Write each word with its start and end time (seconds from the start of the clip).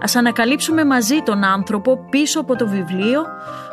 Ας 0.00 0.16
ανακαλύψουμε 0.16 0.84
μαζί 0.84 1.22
τον 1.22 1.44
άνθρωπο 1.44 1.98
πίσω 2.10 2.40
από 2.40 2.56
το 2.56 2.68
βιβλίο 2.68 3.24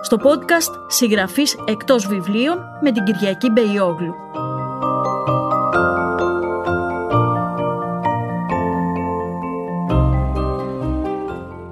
στο 0.02 0.18
podcast 0.24 0.72
«Συγγραφής 0.88 1.58
εκτός 1.68 2.08
βιβλίων» 2.08 2.58
με 2.82 2.92
την 2.92 3.04
Κυριακή 3.04 3.50
Μπεϊόγλου. 3.50 4.14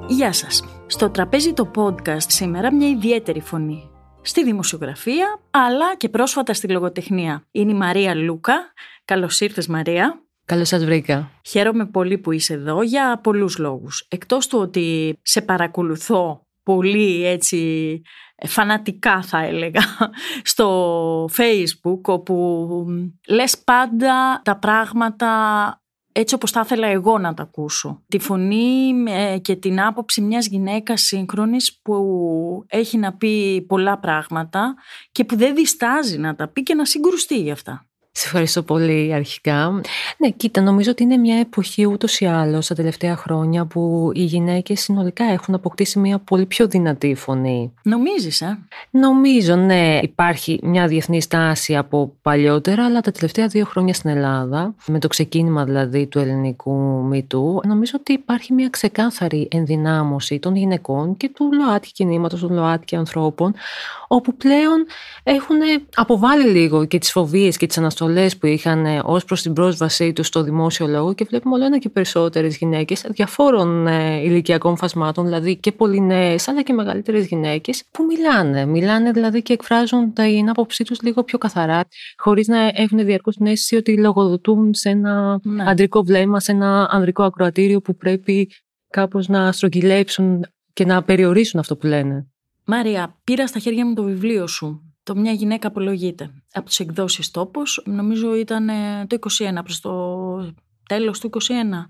Γεια 0.08 0.34
σας. 0.34 0.64
Στο 0.88 1.10
τραπέζι 1.10 1.54
το 1.54 1.72
podcast 1.76 2.28
σήμερα 2.28 2.74
μια 2.74 2.90
ιδιαίτερη 2.90 3.42
φωνή. 3.42 3.90
Στη 4.22 4.44
δημοσιογραφία, 4.44 5.40
αλλά 5.52 5.96
και 5.96 6.10
πρόσφατα 6.10 6.54
στη 6.54 6.68
λογοτεχνία. 6.68 7.44
Είναι 7.52 7.72
η 7.72 7.76
Μαρία 7.76 8.16
Λούκα. 8.16 8.54
Καλώς 9.06 9.40
ήρθες 9.40 9.68
Μαρία. 9.68 10.27
Καλώς 10.48 10.68
σας 10.68 10.86
βρήκα. 10.86 11.32
Χαίρομαι 11.46 11.86
πολύ 11.86 12.18
που 12.18 12.32
είσαι 12.32 12.54
εδώ 12.54 12.82
για 12.82 13.20
πολλούς 13.24 13.58
λόγους. 13.58 14.08
Εκτός 14.10 14.48
του 14.48 14.60
ότι 14.60 15.18
σε 15.22 15.42
παρακολουθώ 15.42 16.48
πολύ 16.64 17.26
έτσι 17.26 18.02
φανατικά 18.48 19.22
θα 19.22 19.46
έλεγα 19.46 19.82
στο 20.52 21.26
facebook 21.26 22.02
όπου 22.02 22.86
λες 23.28 23.58
πάντα 23.58 24.42
τα 24.44 24.58
πράγματα 24.58 25.32
έτσι 26.12 26.36
όπως 26.36 26.52
θα 26.52 26.62
ήθελα 26.64 26.88
εγώ 26.88 27.18
να 27.18 27.34
τα 27.34 27.44
ακούσω. 27.44 28.04
Τη 28.08 28.20
φωνή 28.20 28.94
και 29.42 29.56
την 29.56 29.82
άποψη 29.82 30.22
μιας 30.22 30.48
γυναίκας 30.48 31.02
σύγχρονης 31.02 31.80
που 31.82 31.96
έχει 32.68 32.98
να 32.98 33.14
πει 33.14 33.62
πολλά 33.62 34.00
πράγματα 34.00 34.76
και 35.12 35.24
που 35.24 35.36
δεν 35.36 35.56
διστάζει 35.56 36.18
να 36.18 36.36
τα 36.36 36.48
πει 36.48 36.64
και 36.64 36.74
να 36.74 36.86
συγκρουστεί 36.86 37.42
γι' 37.42 37.52
αυτά. 37.52 37.87
Σε 38.20 38.26
ευχαριστώ 38.26 38.64
πολύ 38.64 39.14
αρχικά. 39.14 39.82
Ναι, 40.18 40.30
κοίτα, 40.30 40.62
νομίζω 40.62 40.92
ότι 40.92 41.04
είναι 41.04 41.18
μια 41.18 41.40
εποχή 41.40 41.86
ούτως 41.86 42.20
ή 42.20 42.26
άλλως 42.26 42.68
τα 42.68 42.76
τελευταία 42.76 43.16
χρόνια 43.16 43.66
που 43.66 44.12
οι 44.14 44.24
γυναίκες 44.24 44.82
συνολικά 44.82 45.24
έχουν 45.26 45.54
αποκτήσει 45.54 46.00
μια 46.00 46.20
πολύ 46.20 46.46
πιο 46.46 46.68
δυνατή 46.68 47.16
φωνή. 47.16 47.74
Νομίζεις, 47.82 48.42
ε; 48.42 48.60
Νομίζω, 48.90 49.56
ναι. 49.56 50.00
Υπάρχει 50.02 50.60
μια 50.64 50.88
διεθνή 50.88 51.22
στάση 51.22 51.76
από 51.76 52.14
παλιότερα, 52.22 52.86
αλλά 52.86 53.02
τα 53.02 53.12
τελευταία 53.12 53.48
δύο 53.48 53.66
χρόνια 53.66 53.94
στην 53.94 54.10
Ελλάδα, 54.10 54.76
με 54.88 55.00
το 55.00 55.08
ξεκίνημα 55.08 55.64
δηλαδή 55.64 56.08
του 56.08 56.20
ελληνικού 56.20 56.74
μύτου, 57.04 57.62
νομίζω 57.66 57.94
ότι 58.00 58.14
υπάρχει 58.14 58.54
μια 58.54 58.70
ξεκάθαρη 58.70 59.48
ενδυνάμωση 59.52 60.40
των 60.40 60.56
γυναικών 60.56 61.18
και 61.18 61.30
του 61.30 61.50
ΛΟΑΤΚΙ 61.54 61.92
κινήματος, 61.92 62.40
των 62.40 62.54
ΛΟΑΤΚΙ 62.54 62.96
ανθρώπων, 62.96 63.54
όπου 64.08 64.36
πλέον 64.36 64.86
έχουν 65.24 65.58
αποβάλει 65.96 66.48
λίγο 66.50 66.86
και 66.86 66.98
τις 66.98 67.12
φοβίες 67.12 67.58
και 67.58 67.68
τις 67.68 67.78
αναστολές 67.78 68.06
που 68.40 68.46
είχαν 68.46 68.86
ε, 68.86 69.02
ως 69.04 69.26
προς 69.26 69.42
την 69.42 69.54
πρόσβασή 69.54 70.14
τους 70.14 70.28
στο 70.28 70.44
δημόσιο 70.44 70.88
λόγο 70.88 71.14
και 71.14 71.26
βλέπουμε 71.30 71.56
όλο 71.56 71.66
ένα 71.66 71.78
και 71.78 71.90
περισσότερες 71.90 72.58
γυναίκες 72.58 73.06
διαφόρων 73.10 73.88
ε, 73.88 74.22
ηλικιακών 74.24 74.78
φασμάτων, 74.78 75.26
δηλαδή 75.26 75.56
και 75.56 75.72
πολύ 75.72 76.02
νέε 76.02 76.36
αλλά 76.46 76.62
και 76.62 76.74
μεγαλύτερες 76.74 77.28
γυναίκες, 77.28 77.84
που 77.92 78.04
μιλάνε. 78.04 78.66
Μιλάνε 78.66 79.12
δηλαδή 79.12 79.42
και 79.42 79.54
εκφράζουν 79.54 80.14
την 80.14 80.50
άποψή 80.50 80.84
τους 80.84 81.02
λίγο 81.02 81.24
πιο 81.24 81.38
καθαρά, 81.38 81.88
χωρίς 82.18 82.48
να 82.48 82.72
έχουν 82.74 83.06
διαρκώς 83.06 83.36
την 83.36 83.46
αίσθηση 83.46 83.76
ότι 83.76 83.98
λογοδοτούν 83.98 84.74
σε 84.74 84.90
ένα 84.90 85.40
ναι. 85.44 85.70
αντρικό 85.70 86.04
βλέμμα, 86.04 86.40
σε 86.40 86.52
ένα 86.52 86.88
ανδρικό 86.92 87.24
ακροατήριο 87.24 87.82
που 87.82 87.96
πρέπει 87.96 88.50
κάπως 88.90 89.28
να 89.28 89.52
στρογγυλέψουν 89.52 90.46
και 90.74 90.86
να 90.86 91.04
περιορίσουν 91.04 91.60
αυτό 91.60 91.76
που 91.76 91.88
λένε. 91.88 92.28
Μάρια, 92.66 93.16
πήρα 93.24 93.48
στα 93.48 93.60
χέρια 93.60 93.86
μου 93.86 93.94
το 93.94 94.04
βιβλίο 94.04 94.48
σου 94.48 94.82
το 95.08 95.16
«Μια 95.16 95.32
γυναίκα 95.32 95.68
απολογείται» 95.68 96.32
από 96.54 96.66
τις 96.66 96.80
εκδόσεις 96.80 97.32
«Τόπος». 97.32 97.82
Νομίζω 97.86 98.36
ήταν 98.36 98.70
το 99.08 99.18
21, 99.20 99.60
προς 99.64 99.80
το 99.80 100.54
τέλος 100.88 101.20
του 101.20 101.30
21 101.30 101.40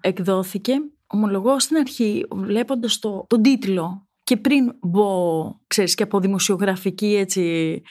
εκδόθηκε. 0.01 0.73
Ομολογώ 1.07 1.59
στην 1.59 1.77
αρχή, 1.77 2.25
βλέποντας 2.31 2.99
το, 2.99 3.25
τον 3.29 3.41
τίτλο 3.41 4.07
και 4.23 4.37
πριν 4.37 4.73
μπω, 4.81 5.51
ξέρεις, 5.67 5.95
και 5.95 6.03
από 6.03 6.19
δημοσιογραφική 6.19 7.15
έτσι, 7.15 7.81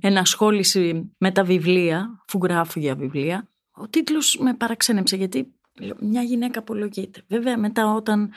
ενασχόληση 0.00 1.14
με 1.18 1.30
τα 1.30 1.44
βιβλία, 1.44 2.22
αφού 2.28 2.38
γράφω 2.42 2.80
για 2.80 2.94
βιβλία, 2.94 3.48
ο 3.72 3.88
τίτλος 3.88 4.38
με 4.40 4.54
παραξένεψε 4.54 5.16
γιατί 5.16 5.54
μια 6.00 6.22
γυναίκα 6.22 6.58
απολογείται. 6.58 7.22
Βέβαια 7.28 7.58
μετά 7.58 7.94
όταν 7.94 8.32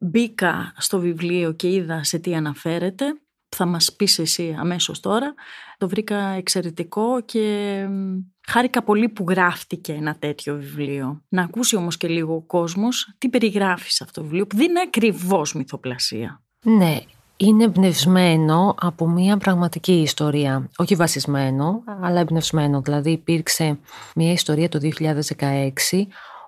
μπήκα 0.00 0.74
στο 0.76 0.98
βιβλίο 0.98 1.52
και 1.52 1.68
είδα 1.68 2.04
σε 2.04 2.18
τι 2.18 2.34
αναφέρεται, 2.34 3.04
θα 3.54 3.66
μας 3.66 3.92
πεις 3.92 4.18
εσύ 4.18 4.56
αμέσως 4.58 5.00
τώρα. 5.00 5.34
Το 5.78 5.88
βρήκα 5.88 6.16
εξαιρετικό 6.16 7.20
και 7.20 7.86
χάρηκα 8.46 8.82
πολύ 8.82 9.08
που 9.08 9.24
γράφτηκε 9.28 9.92
ένα 9.92 10.16
τέτοιο 10.18 10.54
βιβλίο. 10.54 11.22
Να 11.28 11.42
ακούσει 11.42 11.76
όμως 11.76 11.96
και 11.96 12.08
λίγο 12.08 12.34
ο 12.34 12.42
κόσμος 12.42 13.14
τι 13.18 13.28
περιγράφεις 13.28 13.94
σε 13.94 14.04
αυτό 14.04 14.20
το 14.20 14.26
βιβλίο 14.26 14.46
που 14.46 14.56
δεν 14.56 14.68
είναι 14.68 14.80
ακριβώς 14.80 15.54
μυθοπλασία. 15.54 16.42
Ναι, 16.64 16.98
είναι 17.36 17.64
εμπνευσμένο 17.64 18.74
από 18.80 19.08
μια 19.08 19.36
πραγματική 19.36 19.92
ιστορία. 19.92 20.70
Όχι 20.76 20.94
βασισμένο, 20.94 21.82
αλλά 22.02 22.20
εμπνευσμένο. 22.20 22.80
Δηλαδή 22.80 23.10
υπήρξε 23.10 23.78
μια 24.14 24.32
ιστορία 24.32 24.68
το 24.68 24.78
2016 25.38 26.06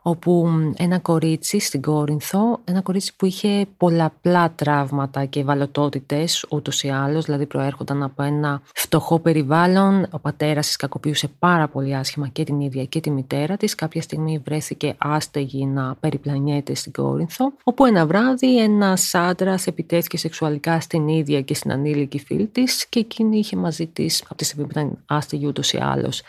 όπου 0.08 0.48
ένα 0.76 0.98
κορίτσι 0.98 1.58
στην 1.58 1.82
Κόρινθο, 1.82 2.60
ένα 2.64 2.80
κορίτσι 2.80 3.12
που 3.16 3.26
είχε 3.26 3.66
πολλαπλά 3.76 4.52
τραύματα 4.54 5.24
και 5.24 5.40
ευαλωτότητες 5.40 6.46
ούτως 6.50 6.82
ή 6.82 6.88
άλλως, 6.88 7.24
δηλαδή 7.24 7.46
προέρχονταν 7.46 8.02
από 8.02 8.22
ένα 8.22 8.62
φτωχό 8.74 9.18
περιβάλλον, 9.18 10.06
ο 10.10 10.18
πατέρας 10.18 10.66
της 10.66 10.76
κακοποιούσε 10.76 11.28
πάρα 11.38 11.68
πολύ 11.68 11.96
άσχημα 11.96 12.28
και 12.28 12.44
την 12.44 12.60
ίδια 12.60 12.84
και 12.84 13.00
τη 13.00 13.10
μητέρα 13.10 13.56
της, 13.56 13.74
κάποια 13.74 14.02
στιγμή 14.02 14.42
βρέθηκε 14.44 14.94
άστεγη 14.98 15.66
να 15.66 15.94
περιπλανιέται 16.00 16.74
στην 16.74 16.92
Κόρινθο, 16.92 17.52
όπου 17.64 17.84
ένα 17.84 18.06
βράδυ 18.06 18.62
ένας 18.62 19.14
άντρας 19.14 19.66
επιτέθηκε 19.66 20.16
σεξουαλικά 20.16 20.80
στην 20.80 21.08
ίδια 21.08 21.40
και 21.40 21.54
στην 21.54 21.72
ανήλικη 21.72 22.18
φίλη 22.18 22.46
της 22.46 22.86
και 22.86 22.98
εκείνη 22.98 23.38
είχε 23.38 23.56
μαζί 23.56 23.86
της, 23.86 24.22
από 24.24 24.34
τη 24.34 24.44
στιγμή 24.44 24.64
που 24.64 24.70
ήταν 24.78 24.98
άστεγη 25.06 25.46
ούτως 25.46 25.72
ή 25.72 25.78
άλλως, 25.82 26.22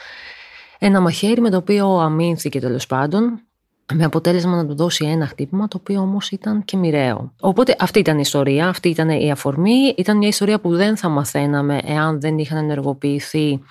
ένα 0.80 1.02
μαχαίρι 1.02 1.42
με 1.42 1.50
το 1.50 1.58
οποίο 1.58 1.88
αμήνθηκε 1.88 2.60
τέλος 2.60 2.88
πάντων 2.88 3.42
με 3.94 4.04
αποτέλεσμα 4.04 4.56
να 4.56 4.66
του 4.66 4.76
δώσει 4.76 5.06
ένα 5.06 5.28
χτύπημα 5.28 5.68
το 5.68 5.78
οποίο 5.80 6.02
όμως 6.02 6.30
ήταν 6.32 6.66
και 6.66 6.78
μοιραίο. 6.78 7.34
Οπότε 7.40 7.76
αυτή 7.80 8.00
ήταν 8.00 8.18
η 8.18 8.22
ιστορία, 8.24 8.68
αυτή 8.68 8.90
ήταν 8.90 9.10
η 9.10 9.32
αφορμή, 9.32 9.94
ήταν 9.98 10.18
μια 10.18 10.28
ιστορία 10.28 10.60
που 10.60 10.76
δεν 10.76 10.98
θα 10.98 11.10
μαθαίναμε 11.10 11.80
εάν 11.84 12.22
δεν 12.22 12.38
είχαν 12.38 12.58
ενεργοποιηθεί 12.58 13.62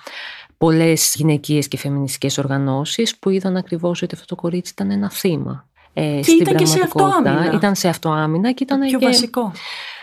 πολλές 0.57 1.13
γυναικείες 1.15 1.67
και 1.67 1.77
φεμινιστικές 1.77 2.37
οργανώσεις 2.37 3.17
που 3.17 3.29
είδαν 3.29 3.57
ακριβώς 3.57 4.01
ότι 4.01 4.15
αυτό 4.15 4.27
το 4.27 4.41
κορίτσι 4.41 4.71
ήταν 4.75 4.91
ένα 4.91 5.09
θύμα. 5.09 5.65
Ε, 5.93 6.19
και 6.23 6.31
ήταν 6.31 6.55
και 6.55 6.65
σε 6.65 6.79
αυτοάμυνα. 6.83 7.51
Ήταν 7.53 7.75
σε 7.75 7.87
αυτοάμυνα 7.87 8.51
και 8.51 8.63
ήταν 8.63 8.79
πιο 8.79 8.99
και... 8.99 9.05
βασικό 9.05 9.51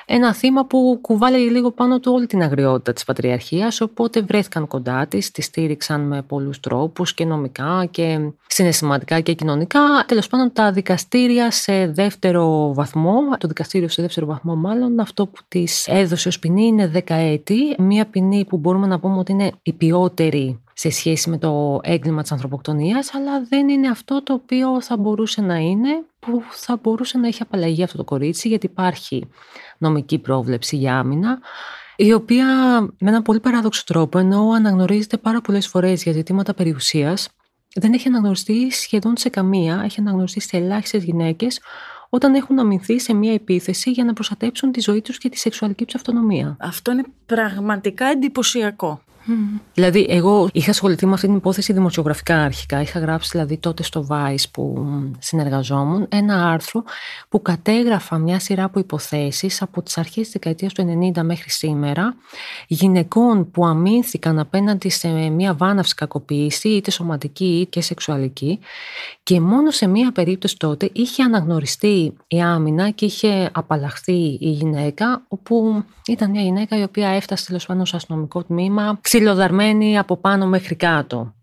ένα 0.06 0.34
θύμα 0.34 0.66
που 0.66 0.98
κουβάλει 1.00 1.50
λίγο 1.50 1.70
πάνω 1.70 2.00
του 2.00 2.12
όλη 2.15 2.26
την 2.26 2.42
αγριότητα 2.42 2.92
της 2.92 3.04
πατριαρχίας, 3.04 3.81
οπότε 3.81 4.20
βρέθηκαν 4.20 4.66
κοντά 4.66 5.06
της, 5.06 5.31
τη 5.31 5.42
στήριξαν 5.42 6.00
με 6.00 6.22
πολλούς 6.22 6.60
τρόπους 6.60 7.15
και 7.15 7.25
νομικά 7.25 7.88
και 7.91 8.19
συναισθηματικά 8.47 9.20
και 9.20 9.32
κοινωνικά. 9.32 9.81
Τέλος 10.06 10.26
πάντων 10.26 10.53
τα 10.53 10.72
δικαστήρια 10.72 11.50
σε 11.50 11.87
δεύτερο 11.87 12.75
βαθμό, 12.75 13.20
το 13.38 13.48
δικαστήριο 13.48 13.88
σε 13.88 14.03
δεύτερο 14.03 14.26
βαθμό 14.26 14.54
μάλλον, 14.54 15.00
αυτό 15.00 15.26
που 15.26 15.41
της 15.48 15.87
έδωσε 15.88 16.28
ως 16.28 16.38
ποινή 16.38 16.66
είναι 16.66 16.86
δεκαέτη, 16.86 17.75
μια 17.78 18.06
ποινή 18.06 18.44
που 18.44 18.56
μπορούμε 18.56 18.86
να 18.86 19.00
πούμε 19.00 19.19
ότι 19.19 19.32
είναι 19.32 19.53
η 19.62 19.72
ποιότερη 19.72 20.59
σε 20.74 20.91
σχέση 20.91 21.30
με 21.30 21.39
το 21.39 21.80
έγκλημα 21.83 22.22
της 22.22 22.33
ανθρωποκτονίας, 22.33 23.15
αλλά 23.15 23.45
δεν 23.48 23.68
είναι 23.68 23.89
αυτό 23.89 24.22
το 24.22 24.33
οποίο 24.33 24.80
θα 24.80 24.97
μπορούσε 24.97 25.41
να 25.41 25.57
είναι, 25.57 25.89
που 26.26 26.42
θα 26.50 26.78
μπορούσε 26.82 27.18
να 27.18 27.26
έχει 27.26 27.42
απαλλαγεί 27.42 27.82
αυτό 27.82 27.97
το 27.97 28.04
κορίτσι, 28.04 28.48
γιατί 28.48 28.66
υπάρχει 28.66 29.28
νομική 29.78 30.18
πρόβλεψη 30.18 30.76
για 30.76 30.98
άμυνα, 30.98 31.38
η 31.97 32.12
οποία 32.12 32.47
με 32.80 33.10
έναν 33.10 33.22
πολύ 33.22 33.41
παράδοξο 33.41 33.84
τρόπο, 33.86 34.18
ενώ 34.18 34.50
αναγνωρίζεται 34.50 35.16
πάρα 35.16 35.41
πολλές 35.41 35.66
φορές 35.66 36.03
για 36.03 36.12
ζητήματα 36.12 36.54
περιουσίας, 36.54 37.28
δεν 37.74 37.92
έχει 37.92 38.09
αναγνωριστεί 38.09 38.71
σχεδόν 38.71 39.16
σε 39.16 39.28
καμία, 39.28 39.80
έχει 39.84 40.00
αναγνωριστεί 40.00 40.41
σε 40.41 40.56
ελάχιστες 40.56 41.04
γυναίκες 41.04 41.60
όταν 42.09 42.34
έχουν 42.34 42.59
αμυνθεί 42.59 43.00
σε 43.00 43.15
μια 43.15 43.32
επίθεση 43.32 43.91
για 43.91 44.04
να 44.04 44.12
προστατέψουν 44.12 44.72
τη 44.72 44.80
ζωή 44.80 45.00
τους 45.00 45.18
και 45.18 45.28
τη 45.28 45.38
σεξουαλική 45.38 45.84
τους 45.84 45.94
αυτονομία. 45.94 46.56
Αυτό 46.60 46.92
είναι 46.92 47.04
πραγματικά 47.26 48.06
εντυπωσιακό. 48.06 49.03
Δηλαδή, 49.74 50.06
εγώ 50.09 50.48
είχα 50.53 50.71
ασχοληθεί 50.71 51.06
με 51.06 51.12
αυτή 51.12 51.26
την 51.26 51.36
υπόθεση 51.36 51.72
δημοσιογραφικά 51.72 52.42
αρχικά. 52.42 52.80
Είχα 52.80 52.98
γράψει 52.98 53.28
δηλαδή 53.32 53.56
τότε 53.56 53.82
στο 53.82 54.06
Vice 54.10 54.44
που 54.53 54.86
συνεργαζόμουν 55.18 56.06
ένα 56.09 56.50
άρθρο 56.50 56.84
που 57.28 57.42
κατέγραφα 57.42 58.18
μια 58.18 58.38
σειρά 58.38 58.65
από 58.65 58.78
υποθέσεις 58.78 59.62
από 59.62 59.82
τις 59.82 59.98
αρχές 59.98 60.22
της 60.22 60.32
δεκαετίας 60.32 60.72
του 60.72 61.10
90 61.15 61.22
μέχρι 61.22 61.50
σήμερα 61.50 62.16
γυναικών 62.66 63.50
που 63.50 63.66
αμήνθηκαν 63.66 64.38
απέναντι 64.38 64.88
σε 64.88 65.09
μια 65.09 65.54
βάναυση 65.54 65.94
κακοποίηση 65.94 66.68
είτε 66.68 66.91
σωματική 66.91 67.59
είτε 67.60 67.68
και 67.71 67.80
σεξουαλική 67.80 68.59
και 69.22 69.41
μόνο 69.41 69.71
σε 69.71 69.86
μια 69.86 70.12
περίπτωση 70.12 70.56
τότε 70.56 70.91
είχε 70.92 71.22
αναγνωριστεί 71.22 72.12
η 72.26 72.41
άμυνα 72.41 72.91
και 72.91 73.04
είχε 73.04 73.50
απαλλαχθεί 73.53 74.38
η 74.41 74.50
γυναίκα 74.50 75.22
όπου 75.28 75.84
ήταν 76.06 76.30
μια 76.30 76.42
γυναίκα 76.42 76.78
η 76.78 76.82
οποία 76.82 77.09
έφτασε 77.09 77.47
τέλος 77.47 77.66
πάντων 77.66 77.86
στο 77.86 77.97
αστυνομικό 77.97 78.42
τμήμα 78.42 78.98
ξυλοδαρμένη 79.15 79.99
από 79.99 80.16
πάνω 80.16 80.47
μέχρι 80.47 80.75
κάτω. 80.75 81.34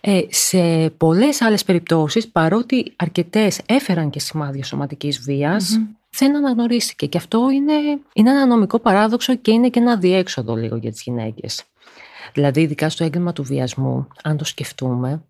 Ε, 0.00 0.20
σε 0.28 0.90
πολλές 0.90 1.40
άλλες 1.40 1.64
περιπτώσεις, 1.64 2.28
παρότι 2.28 2.92
αρκετές 2.96 3.60
έφεραν 3.66 4.10
και 4.10 4.20
σημάδια 4.20 4.64
σωματικής 4.64 5.18
δεν 6.18 6.36
αναγνωρίστηκε. 6.36 7.06
Και 7.06 7.18
αυτό 7.18 7.50
είναι, 7.50 7.72
είναι 8.12 8.30
ένα 8.30 8.46
νομικό 8.46 8.78
παράδοξο 8.78 9.34
και 9.34 9.52
είναι 9.52 9.68
και 9.68 9.78
ένα 9.78 9.96
διέξοδο 9.96 10.54
λίγο 10.54 10.76
για 10.76 10.90
τις 10.90 11.02
γυναίκες. 11.02 11.64
Δηλαδή, 12.32 12.60
ειδικά 12.60 12.88
στο 12.88 13.04
έγκλημα 13.04 13.32
του 13.32 13.42
βιασμού, 13.42 14.08
αν 14.22 14.36
το 14.36 14.44
σκεφτούμε, 14.44 15.22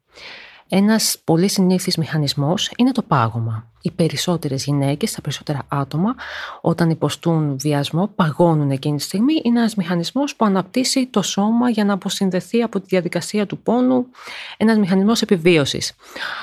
ένας 0.75 1.19
πολύ 1.25 1.49
συνήθις 1.49 1.97
μηχανισμός 1.97 2.71
είναι 2.77 2.93
το 2.93 3.03
πάγωμα. 3.03 3.67
Οι 3.83 3.91
περισσότερες 3.91 4.65
γυναίκες, 4.65 5.13
τα 5.13 5.21
περισσότερα 5.21 5.63
άτομα, 5.69 6.15
όταν 6.61 6.91
υποστούν 6.91 7.59
βιασμό, 7.59 8.11
παγώνουν 8.15 8.71
εκείνη 8.71 8.97
τη 8.97 9.03
στιγμή. 9.03 9.35
Είναι 9.43 9.59
ένας 9.59 9.75
μηχανισμός 9.75 10.37
που 10.37 10.45
αναπτύσσει 10.45 11.07
το 11.07 11.23
σώμα 11.23 11.71
για 11.71 11.85
να 11.85 11.93
αποσυνδεθεί 11.93 12.63
από 12.63 12.81
τη 12.81 12.87
διαδικασία 12.89 13.47
του 13.47 13.59
πόνου, 13.59 14.07
ένας 14.57 14.79
μηχανισμός 14.79 15.23
επιβίωσης. 15.23 15.93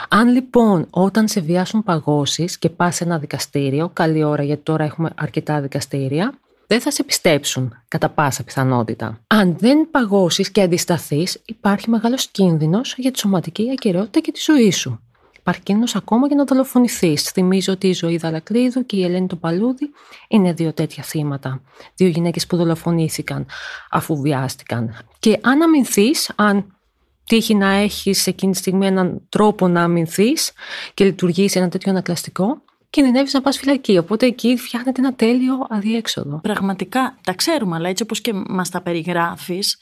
Αν 0.09 0.27
λοιπόν 0.27 0.85
όταν 0.89 1.27
σε 1.27 1.39
βιάσουν 1.39 1.83
παγώσεις 1.83 2.57
και 2.57 2.69
πας 2.69 2.95
σε 2.95 3.03
ένα 3.03 3.17
δικαστήριο, 3.17 3.89
καλή 3.93 4.23
ώρα 4.23 4.43
γιατί 4.43 4.63
τώρα 4.63 4.83
έχουμε 4.83 5.09
αρκετά 5.15 5.61
δικαστήρια, 5.61 6.33
δεν 6.69 6.81
θα 6.81 6.91
σε 6.91 7.03
πιστέψουν 7.03 7.73
κατά 7.87 8.09
πάσα 8.09 8.43
πιθανότητα. 8.43 9.19
Αν 9.27 9.55
δεν 9.57 9.87
παγώσεις 9.91 10.51
και 10.51 10.61
αντισταθείς, 10.61 11.41
υπάρχει 11.45 11.89
μεγάλος 11.89 12.27
κίνδυνος 12.27 12.95
για 12.97 13.11
τη 13.11 13.19
σωματική 13.19 13.69
ακαιρεότητα 13.71 14.19
και 14.19 14.31
τη 14.31 14.39
ζωή 14.43 14.71
σου. 14.71 14.99
Υπάρχει 15.39 15.61
κίνδυνος 15.61 15.95
ακόμα 15.95 16.27
και 16.29 16.35
να 16.35 16.43
δολοφονηθείς. 16.43 17.23
Θυμίζω 17.23 17.73
ότι 17.73 17.87
η 17.87 17.93
ζωή 17.93 18.17
Δαλακλίδου 18.17 18.85
και 18.85 18.95
η 18.95 19.03
Ελένη 19.03 19.27
το 19.27 19.35
Παλούδι 19.35 19.91
είναι 20.27 20.53
δύο 20.53 20.73
τέτοια 20.73 21.03
θύματα. 21.03 21.61
Δύο 21.95 22.07
γυναίκες 22.07 22.47
που 22.47 22.57
δολοφονήθηκαν 22.57 23.45
αφού 23.89 24.21
βιάστηκαν. 24.21 24.97
Και 25.19 25.39
αν 25.41 25.61
αμυνθείς, 25.61 26.31
αν 26.35 26.77
τύχει 27.25 27.55
να 27.55 27.69
έχεις 27.69 28.27
εκείνη 28.27 28.51
τη 28.51 28.57
στιγμή 28.57 28.85
έναν 28.85 29.21
τρόπο 29.29 29.67
να 29.67 29.83
αμυνθείς 29.83 30.51
και 30.93 31.03
λειτουργήσει 31.03 31.59
ένα 31.59 31.69
τέτοιο 31.69 31.91
ανακλαστικό, 31.91 32.61
κινδυνεύεις 32.89 33.33
να 33.33 33.41
πας 33.41 33.57
φυλακή. 33.57 33.97
Οπότε 33.97 34.25
εκεί 34.25 34.57
φτιάχνεται 34.57 35.01
ένα 35.01 35.13
τέλειο 35.13 35.65
αδιέξοδο. 35.69 36.39
Πραγματικά 36.41 37.17
τα 37.23 37.33
ξέρουμε, 37.33 37.75
αλλά 37.75 37.89
έτσι 37.89 38.03
όπως 38.03 38.21
και 38.21 38.33
μας 38.33 38.69
τα 38.69 38.81
περιγράφεις, 38.81 39.79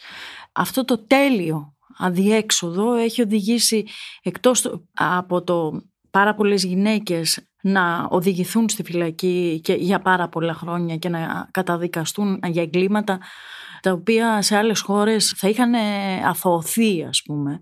αυτό 0.52 0.86
το 0.86 1.06
τέλειο 1.08 1.76
αδιέξοδο 1.98 2.94
έχει 2.94 3.22
οδηγήσει 3.22 3.86
εκτός 4.22 4.82
από 4.94 5.44
το 5.44 5.82
πάρα 6.12 6.36
πολλές 6.36 6.64
γυναίκες 6.64 7.48
να 7.62 8.08
οδηγηθούν 8.10 8.70
στη 8.70 8.84
φυλακή 8.84 9.60
και 9.64 9.74
για 9.74 10.00
πάρα 10.00 10.30
πολλά 10.30 10.54
χρόνια 10.54 10.98
και 10.98 11.10
να 11.10 11.50
καταδικαστούν 11.52 12.40
για 12.48 12.62
εγκλήματα 12.62 13.20
τα 13.82 13.92
οποία 13.92 14.42
σε 14.42 14.58
άλλες 14.58 14.82
χώρες 14.82 15.34
θα 15.38 15.50
είχαν 15.50 15.74
αθωωθεί 16.26 17.04
ας 17.04 17.22
πούμε. 17.26 17.60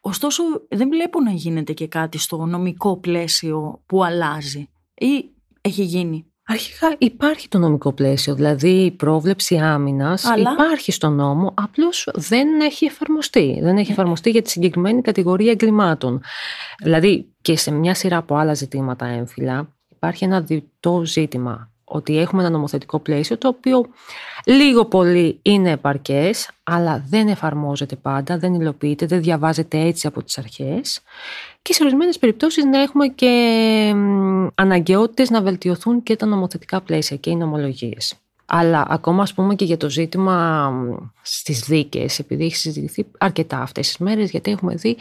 Ωστόσο 0.00 0.42
δεν 0.68 0.88
βλέπω 0.88 1.20
να 1.20 1.30
γίνεται 1.30 1.72
και 1.72 1.88
κάτι 1.88 2.18
στο 2.18 2.44
νομικό 2.44 3.00
πλαίσιο 3.00 3.82
που 3.86 4.04
αλλάζει 4.04 4.70
ή 4.98 5.24
έχει 5.60 5.82
γίνει; 5.82 6.26
Αρχικά 6.48 6.94
υπάρχει 6.98 7.48
το 7.48 7.58
νομικό 7.58 7.92
πλαίσιο, 7.92 8.34
δηλαδή 8.34 8.84
η 8.84 8.90
πρόβλεψη 8.90 9.56
άμυνας 9.56 10.24
υπάρχει 10.38 10.92
στο 10.92 11.08
νόμο, 11.08 11.54
απλώς 11.56 12.08
δεν 12.14 12.60
έχει 12.60 12.84
εφαρμοστεί. 12.84 13.58
Δεν 13.62 13.76
έχει 13.76 13.90
εφαρμοστεί 13.90 14.30
για 14.30 14.42
τη 14.42 14.50
συγκεκριμένη 14.50 15.02
κατηγορία 15.02 15.50
εγκλημάτων. 15.50 16.22
Δηλαδή 16.82 17.34
και 17.40 17.56
σε 17.56 17.70
μια 17.70 17.94
σειρά 17.94 18.16
από 18.16 18.34
άλλα 18.34 18.54
ζητήματα 18.54 19.06
έμφυλα 19.06 19.76
υπάρχει 19.88 20.24
ένα 20.24 20.40
διτό 20.40 21.04
ζήτημα 21.04 21.70
ότι 21.84 22.18
έχουμε 22.18 22.42
ένα 22.42 22.50
νομοθετικό 22.50 22.98
πλαίσιο 22.98 23.38
το 23.38 23.48
οποίο 23.48 23.86
λίγο 24.44 24.84
πολύ 24.84 25.38
είναι 25.42 25.70
επαρκές 25.70 26.50
αλλά 26.62 27.04
δεν 27.08 27.28
εφαρμόζεται 27.28 27.96
πάντα, 27.96 28.38
δεν 28.38 28.54
υλοποιείται, 28.54 29.06
δεν 29.06 29.22
διαβάζεται 29.22 29.78
έτσι 29.78 30.06
από 30.06 30.22
τις 30.22 30.38
αρχές 30.38 31.00
και 31.66 31.72
σε 31.72 31.82
ορισμένες 31.82 32.18
περιπτώσεις 32.18 32.64
να 32.64 32.80
έχουμε 32.80 33.08
και 33.08 33.92
αναγκαιότητες 34.54 35.30
να 35.30 35.42
βελτιωθούν 35.42 36.02
και 36.02 36.16
τα 36.16 36.26
νομοθετικά 36.26 36.80
πλαίσια 36.80 37.16
και 37.16 37.30
οι 37.30 37.36
νομολογίες. 37.36 38.14
Αλλά 38.46 38.86
ακόμα 38.88 39.22
ας 39.22 39.34
πούμε 39.34 39.54
και 39.54 39.64
για 39.64 39.76
το 39.76 39.90
ζήτημα 39.90 40.72
στις 41.22 41.60
δίκες, 41.60 42.18
επειδή 42.18 42.44
έχει 42.44 42.56
συζητηθεί 42.56 43.06
αρκετά 43.18 43.58
αυτές 43.60 43.86
τις 43.86 43.98
μέρες, 43.98 44.30
γιατί 44.30 44.50
έχουμε 44.50 44.74
δει 44.74 44.96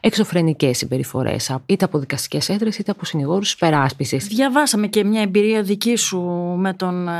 εξωφρενικές 0.00 0.78
συμπεριφορές, 0.78 1.56
είτε 1.66 1.84
από 1.84 1.98
δικαστικές 1.98 2.48
έδρες 2.48 2.78
είτε 2.78 2.90
από 2.90 3.04
συνηγόρους 3.04 3.56
περάσπισης. 3.56 4.26
Διαβάσαμε 4.26 4.86
και 4.86 5.04
μια 5.04 5.20
εμπειρία 5.20 5.62
δική 5.62 5.96
σου 5.96 6.20
με 6.58 6.74
τον 6.74 7.08
ε, 7.08 7.12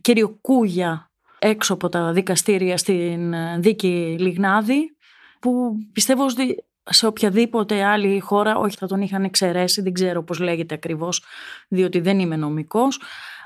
κύριο 0.00 0.38
Κούγια 0.40 1.10
έξω 1.38 1.74
από 1.74 1.88
τα 1.88 2.12
δικαστήρια 2.12 2.76
στην 2.76 3.32
ε, 3.32 3.58
δίκη 3.58 4.16
Λιγνάδη, 4.18 4.96
που 5.40 5.72
πιστεύω 5.92 6.24
ότι 6.24 6.64
σε 6.90 7.06
οποιαδήποτε 7.06 7.84
άλλη 7.84 8.20
χώρα, 8.20 8.56
όχι 8.56 8.76
θα 8.76 8.86
τον 8.86 9.00
είχαν 9.00 9.24
εξαιρέσει, 9.24 9.82
δεν 9.82 9.92
ξέρω 9.92 10.22
πώς 10.22 10.38
λέγεται 10.38 10.74
ακριβώς, 10.74 11.24
διότι 11.68 12.00
δεν 12.00 12.18
είμαι 12.18 12.36
νομικός, 12.36 13.00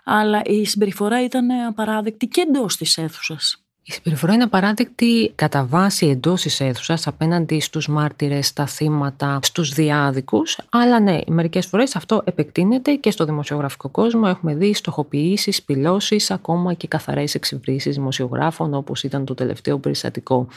αλλά 0.05 0.43
η 0.45 0.65
συμπεριφορά 0.65 1.25
ήταν 1.25 1.51
απαράδεκτη 1.51 2.27
και 2.27 2.41
εντός 2.41 2.77
της 2.77 2.99
αίθουσας. 2.99 3.61
Η 3.89 3.93
συμπεριφορά 3.93 4.33
είναι 4.33 4.43
απαράδεκτη 4.43 5.33
κατά 5.35 5.65
βάση 5.65 6.07
εντός 6.07 6.43
της 6.43 6.61
αίθουσας 6.61 7.07
απέναντι 7.07 7.61
στους 7.61 7.89
μάρτυρες, 7.89 8.47
στα 8.47 8.67
θύματα, 8.67 9.39
στους 9.43 9.73
διάδικους. 9.73 10.59
Αλλά 10.71 11.01
ναι, 11.01 11.19
μερικές 11.27 11.67
φορές 11.67 11.97
αυτό 11.97 12.23
επεκτείνεται 12.25 12.95
και 12.95 13.11
στο 13.11 13.25
δημοσιογραφικό 13.25 13.89
κόσμο. 13.89 14.23
Έχουμε 14.27 14.55
δει 14.55 14.75
στοχοποιήσεις, 14.75 15.57
σπηλώσει, 15.57 16.17
ακόμα 16.29 16.73
και 16.75 16.89
καθαρές 16.89 17.35
εξυβρήσει 17.35 17.91
δημοσιογράφων, 17.91 18.75
όπως 18.75 19.03
ήταν 19.03 19.25
το 19.25 19.35
τελευταίο 19.35 19.79
περιστατικό. 19.79 20.49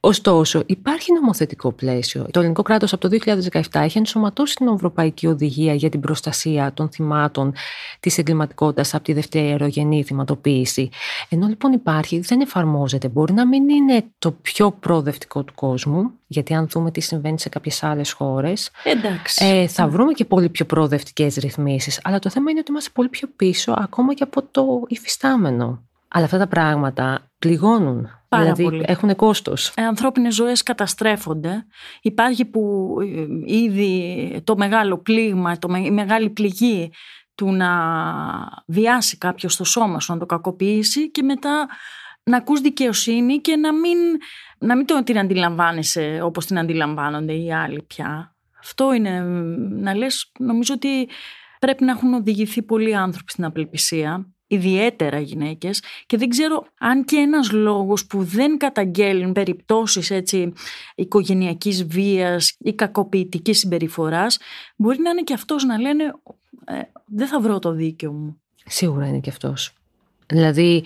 Ωστόσο, 0.00 0.62
υπάρχει 0.66 1.12
νομοθετικό 1.12 1.72
πλαίσιο. 1.72 2.26
Το 2.30 2.38
ελληνικό 2.38 2.62
κράτος 2.62 2.92
από 2.92 3.08
το 3.08 3.18
2017 3.52 3.62
έχει 3.72 3.98
ενσωματώσει 3.98 4.54
την 4.54 4.68
Ευρωπαϊκή 4.68 5.26
Οδηγία 5.26 5.74
για 5.74 5.88
την 5.88 6.00
προστασία 6.00 6.72
των 6.74 6.90
θυμάτων 6.90 7.54
της 8.00 8.18
εγκληματικότητας 8.18 8.94
από 8.94 9.04
τη 9.04 9.12
δευτερογενή 9.12 10.04
θυματοποίηση. 10.04 10.88
Ενώ 11.28 11.46
λοιπόν 11.46 11.72
υπάρχει, 11.72 12.20
δεν 12.20 12.40
εφαρμόζεται. 12.40 13.08
Μπορεί 13.08 13.32
να 13.32 13.46
μην 13.46 13.68
είναι 13.68 14.04
το 14.18 14.30
πιο 14.32 14.70
προοδευτικό 14.72 15.42
του 15.42 15.54
κόσμου, 15.54 16.10
γιατί 16.26 16.54
αν 16.54 16.68
δούμε 16.68 16.90
τι 16.90 17.00
συμβαίνει 17.00 17.40
σε 17.40 17.48
κάποιες 17.48 17.82
άλλες 17.82 18.12
χώρες, 18.12 18.70
ε, 19.38 19.66
θα 19.66 19.84
ναι. 19.84 19.90
βρούμε 19.90 20.12
και 20.12 20.24
πολύ 20.24 20.48
πιο 20.48 20.64
προοδευτικές 20.64 21.34
ρυθμίσεις. 21.34 22.00
Αλλά 22.02 22.18
το 22.18 22.30
θέμα 22.30 22.50
είναι 22.50 22.60
ότι 22.60 22.70
είμαστε 22.70 22.90
πολύ 22.94 23.08
πιο 23.08 23.28
πίσω 23.36 23.74
ακόμα 23.78 24.14
και 24.14 24.22
από 24.22 24.42
το 24.50 24.82
υφιστάμενο. 24.86 25.87
Αλλά 26.08 26.24
αυτά 26.24 26.38
τα 26.38 26.46
πράγματα 26.46 27.30
πληγώνουν. 27.38 28.08
Πάρα 28.28 28.42
δηλαδή 28.42 28.62
πολύ. 28.62 28.84
έχουν 28.86 29.16
κόστος. 29.16 29.72
Ε, 29.76 29.82
ανθρώπινες 29.82 30.34
ζωές 30.34 30.62
καταστρέφονται. 30.62 31.66
Υπάρχει 32.02 32.44
που 32.44 32.94
ε, 33.00 33.54
ήδη 33.54 34.40
το 34.44 34.56
μεγάλο 34.56 34.98
πλήγμα, 34.98 35.58
το, 35.58 35.74
η 35.84 35.90
μεγάλη 35.90 36.30
πληγή 36.30 36.92
του 37.34 37.52
να 37.52 37.70
βιάσει 38.66 39.18
κάποιος 39.18 39.56
το 39.56 39.64
σώμα 39.64 40.00
σου, 40.00 40.12
να 40.12 40.18
το 40.18 40.26
κακοποιήσει 40.26 41.10
και 41.10 41.22
μετά 41.22 41.66
να 42.22 42.36
ακούς 42.36 42.60
δικαιοσύνη 42.60 43.40
και 43.40 43.56
να 43.56 43.72
μην, 43.72 43.98
να 44.58 44.76
μην 44.76 44.86
το, 44.86 45.02
την 45.02 45.18
αντιλαμβάνεσαι 45.18 46.20
όπως 46.22 46.46
την 46.46 46.58
αντιλαμβάνονται 46.58 47.32
οι 47.32 47.52
άλλοι 47.52 47.82
πια. 47.82 48.36
Αυτό 48.60 48.92
είναι 48.92 49.20
να 49.70 49.94
λες, 49.94 50.32
νομίζω 50.38 50.74
ότι 50.74 51.08
πρέπει 51.58 51.84
να 51.84 51.92
έχουν 51.92 52.14
οδηγηθεί 52.14 52.62
πολλοί 52.62 52.96
άνθρωποι 52.96 53.30
στην 53.30 53.44
απελπισία 53.44 54.32
ιδιαίτερα 54.48 55.20
γυναίκες 55.20 55.82
και 56.06 56.16
δεν 56.16 56.28
ξέρω 56.28 56.66
αν 56.78 57.04
και 57.04 57.16
ένας 57.16 57.52
λόγος 57.52 58.06
που 58.06 58.24
δεν 58.24 58.58
καταγγέλνουν 58.58 59.32
περιπτώσεις 59.32 60.10
έτσι 60.10 60.52
οικογενειακής 60.94 61.86
βίας 61.86 62.56
ή 62.58 62.72
κακοποιητικής 62.72 63.58
συμπεριφοράς 63.58 64.38
μπορεί 64.76 64.98
να 65.00 65.10
είναι 65.10 65.22
και 65.22 65.34
αυτός 65.34 65.64
να 65.64 65.78
λένε 65.78 66.04
ε, 66.64 66.80
δεν 67.06 67.26
θα 67.26 67.40
βρω 67.40 67.58
το 67.58 67.72
δίκαιο 67.72 68.12
μου. 68.12 68.40
Σίγουρα 68.66 69.06
είναι 69.06 69.18
και 69.18 69.30
αυτός. 69.30 69.72
Δηλαδή 70.26 70.84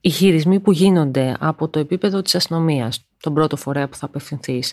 οι 0.00 0.10
χειρισμοί 0.10 0.60
που 0.60 0.72
γίνονται 0.72 1.36
από 1.40 1.68
το 1.68 1.78
επίπεδο 1.78 2.22
της 2.22 2.34
αστυνομίας, 2.34 3.04
τον 3.20 3.34
πρώτο 3.34 3.56
φορέα 3.56 3.88
που 3.88 3.96
θα 3.96 4.06
απευθυνθείς, 4.06 4.72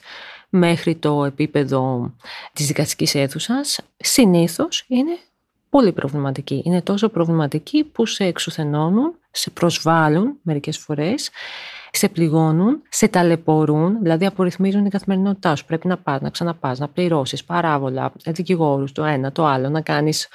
μέχρι 0.50 0.96
το 0.96 1.26
επίπεδο 1.26 2.14
της 2.54 2.68
δικαστικής 2.68 3.16
αίθουσας, 3.16 3.80
συνήθως 3.98 4.86
είναι 4.88 5.18
πολύ 5.70 5.92
προβληματική. 5.92 6.62
Είναι 6.66 6.82
τόσο 6.82 7.10
προβληματική 7.10 7.84
που 7.84 8.06
σε 8.06 8.24
εξουθενώνουν, 8.24 9.16
σε 9.32 9.50
προσβάλλουν 9.50 10.38
μερικές 10.42 10.78
φορές 10.78 11.30
σε 11.92 12.10
πληγώνουν, 12.10 12.82
σε 12.90 13.08
ταλαιπωρούν, 13.08 13.98
δηλαδή 14.02 14.26
απορριθμίζουν 14.26 14.82
την 14.82 14.92
καθημερινότητά 14.92 15.56
σου. 15.56 15.66
Πρέπει 15.66 15.88
να 15.88 15.98
πας, 15.98 16.22
να 16.22 16.30
ξαναπάς, 16.30 16.80
να 16.80 16.88
πληρώσεις 16.88 17.44
παράβολα, 17.44 18.12
δικηγόρους, 18.26 18.92
το 18.92 19.04
ένα, 19.04 19.32
το 19.32 19.46
άλλο, 19.46 19.70
να 19.70 19.82
κάνεις 19.82 20.28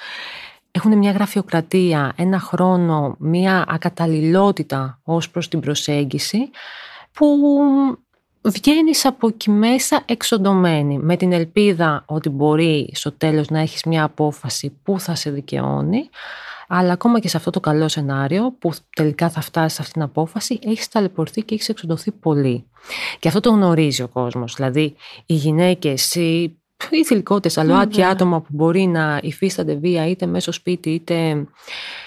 έχουν 0.71 0.97
μια 0.97 1.11
γραφειοκρατία, 1.11 2.13
ένα 2.15 2.39
χρόνο, 2.39 3.15
μια 3.19 3.65
ακαταλληλότητα 3.67 4.99
ως 5.03 5.29
προς 5.29 5.47
την 5.47 5.59
προσέγγιση 5.59 6.49
που 7.11 7.25
βγαίνεις 8.49 9.05
από 9.05 9.27
εκεί 9.27 9.49
μέσα 9.49 10.03
εξοντωμένη 10.05 10.97
με 10.97 11.17
την 11.17 11.31
ελπίδα 11.31 12.03
ότι 12.07 12.29
μπορεί 12.29 12.89
στο 12.93 13.11
τέλος 13.11 13.49
να 13.49 13.59
έχεις 13.59 13.83
μια 13.83 14.03
απόφαση 14.03 14.77
που 14.83 14.99
θα 14.99 15.15
σε 15.15 15.29
δικαιώνει 15.29 16.09
αλλά 16.67 16.93
ακόμα 16.93 17.19
και 17.19 17.27
σε 17.27 17.37
αυτό 17.37 17.49
το 17.49 17.59
καλό 17.59 17.87
σενάριο 17.87 18.51
που 18.59 18.71
τελικά 18.95 19.29
θα 19.29 19.41
φτάσεις 19.41 19.73
σε 19.73 19.81
αυτή 19.81 19.93
την 19.93 20.01
απόφαση 20.01 20.59
έχεις 20.63 20.87
ταλαιπωρηθεί 20.87 21.41
και 21.41 21.53
έχεις 21.53 21.69
εξοντωθεί 21.69 22.11
πολύ. 22.11 22.65
Και 23.19 23.27
αυτό 23.27 23.39
το 23.39 23.49
γνωρίζει 23.49 24.01
ο 24.01 24.07
κόσμος. 24.07 24.53
Δηλαδή 24.55 24.95
οι 25.25 25.33
γυναίκες, 25.33 26.15
οι 26.15 26.59
οι 26.89 27.05
θηλυκότητε, 27.05 27.61
αλλοάτια 27.61 28.05
ναι. 28.05 28.11
άτομα 28.11 28.41
που 28.41 28.47
μπορεί 28.49 28.85
να 28.85 29.19
υφίστανται 29.23 29.75
βία 29.75 30.07
είτε 30.07 30.25
μέσω 30.25 30.51
σπίτι, 30.51 30.89
είτε 30.89 31.45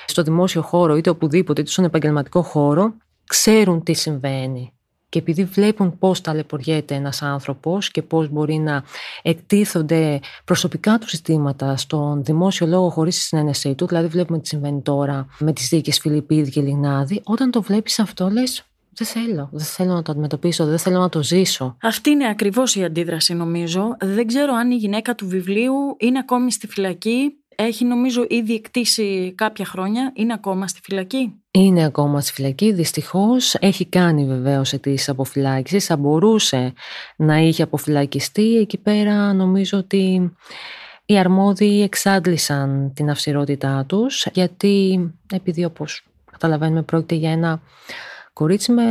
στο 0.07 0.23
δημόσιο 0.23 0.62
χώρο, 0.62 0.97
είτε 0.97 1.11
οπουδήποτε, 1.11 1.61
είτε 1.61 1.71
στον 1.71 1.85
επαγγελματικό 1.85 2.42
χώρο, 2.42 2.95
ξέρουν 3.26 3.83
τι 3.83 3.92
συμβαίνει. 3.92 4.73
Και 5.09 5.19
επειδή 5.19 5.45
βλέπουν 5.45 5.99
πώς 5.99 6.21
ταλαιπωριέται 6.21 6.95
ένας 6.95 7.23
άνθρωπος 7.23 7.91
και 7.91 8.03
πώς 8.03 8.29
μπορεί 8.29 8.59
να 8.59 8.83
εκτίθονται 9.23 10.21
προσωπικά 10.45 10.99
του 10.99 11.09
συστήματα 11.09 11.77
στον 11.77 12.25
δημόσιο 12.25 12.67
λόγο 12.67 12.88
χωρίς 12.88 13.17
τη 13.17 13.23
συνένεσή 13.23 13.75
του, 13.75 13.87
δηλαδή 13.87 14.07
βλέπουμε 14.07 14.38
τι 14.38 14.49
συμβαίνει 14.49 14.81
τώρα 14.81 15.27
με 15.38 15.53
τις 15.53 15.69
δίκες 15.69 15.99
Φιλιππίδη 15.99 16.50
και 16.50 16.61
Λιγνάδη, 16.61 17.21
όταν 17.25 17.50
το 17.50 17.62
βλέπεις 17.62 17.99
αυτό 17.99 18.29
λες 18.29 18.62
δεν 18.99 19.07
θέλω. 19.07 19.49
Δεν 19.53 19.65
θέλω 19.65 19.93
να 19.93 20.03
το 20.03 20.12
αντιμετωπίσω, 20.12 20.65
δεν 20.65 20.79
θέλω 20.79 20.99
να 20.99 21.09
το 21.09 21.23
ζήσω. 21.23 21.77
Αυτή 21.83 22.11
είναι 22.11 22.29
ακριβώς 22.29 22.75
η 22.75 22.85
αντίδραση, 22.85 23.35
νομίζω. 23.35 23.97
Δεν 24.00 24.27
ξέρω 24.27 24.55
αν 24.55 24.71
η 24.71 24.75
γυναίκα 24.75 25.15
του 25.15 25.29
βιβλίου 25.29 25.75
είναι 25.99 26.19
ακόμη 26.19 26.53
στη 26.53 26.67
φυλακή. 26.67 27.33
Έχει, 27.61 27.85
νομίζω, 27.85 28.27
ήδη 28.29 28.55
εκτίσει 28.55 29.33
κάποια 29.37 29.65
χρόνια. 29.65 30.12
Είναι 30.15 30.33
ακόμα 30.33 30.69
στη 30.69 30.81
φυλακή; 30.83 31.43
Είναι 31.50 31.85
ακόμα 31.85 32.21
στη 32.21 32.33
φυλακή. 32.33 32.73
Δυστυχώς 32.73 33.55
έχει 33.55 33.87
κάνει 33.87 34.27
βεβαίως 34.27 34.73
αιτήσει 34.73 35.11
αποφυλάκηση. 35.11 35.81
Θα 35.81 35.97
μπορούσε 35.97 36.73
να 37.17 37.38
είχε 37.38 37.62
αποφυλακιστεί. 37.62 38.57
Εκεί 38.57 38.79
πέρα 38.79 39.33
νομίζω 39.33 39.79
ότι 39.79 40.33
οι 41.07 41.19
αρμόδιοι 41.19 41.83
εξάντλησαν 41.85 42.93
την 42.95 43.11
αυσιρότητά 43.11 43.85
τους 43.88 44.27
γιατί 44.33 45.00
επειδή 45.33 45.65
όπως 45.65 46.07
καταλαβαίνουμε 46.31 46.83
πρόκειται 46.83 47.15
για 47.15 47.31
ένα 47.31 47.61
κορίτσι 48.33 48.73
με 48.73 48.85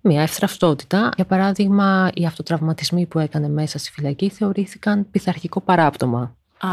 μια 0.00 0.22
ευθραυστότητα. 0.22 1.10
Για 1.16 1.24
παράδειγμα, 1.24 2.10
οι 2.14 2.26
αυτοτραυματισμοί 2.26 3.06
που 3.06 3.18
έκανε 3.18 3.48
μέσα 3.48 3.78
στη 3.78 3.90
φυλακή 3.90 4.28
θεωρήθηκαν 4.28 5.10
πειθαρχικό 5.10 5.60
παράπτωμα. 5.60 6.37
Α, 6.60 6.68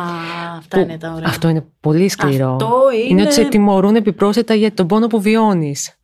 αυτά 0.57 0.79
είναι 0.79 0.97
τα 0.97 1.11
ωραία. 1.11 1.27
Αυτό 1.27 1.47
είναι 1.47 1.65
πολύ 1.79 2.09
σκληρό. 2.09 2.51
Αυτό 2.51 2.81
είναι... 2.93 3.07
είναι 3.07 3.21
ότι 3.21 3.33
σε 3.33 3.47
τιμωρούν 3.47 3.95
επιπρόσθετα 3.95 4.53
για 4.53 4.73
τον 4.73 4.87
πόνο 4.87 5.07
που 5.07 5.21
βιώνεις. 5.21 5.99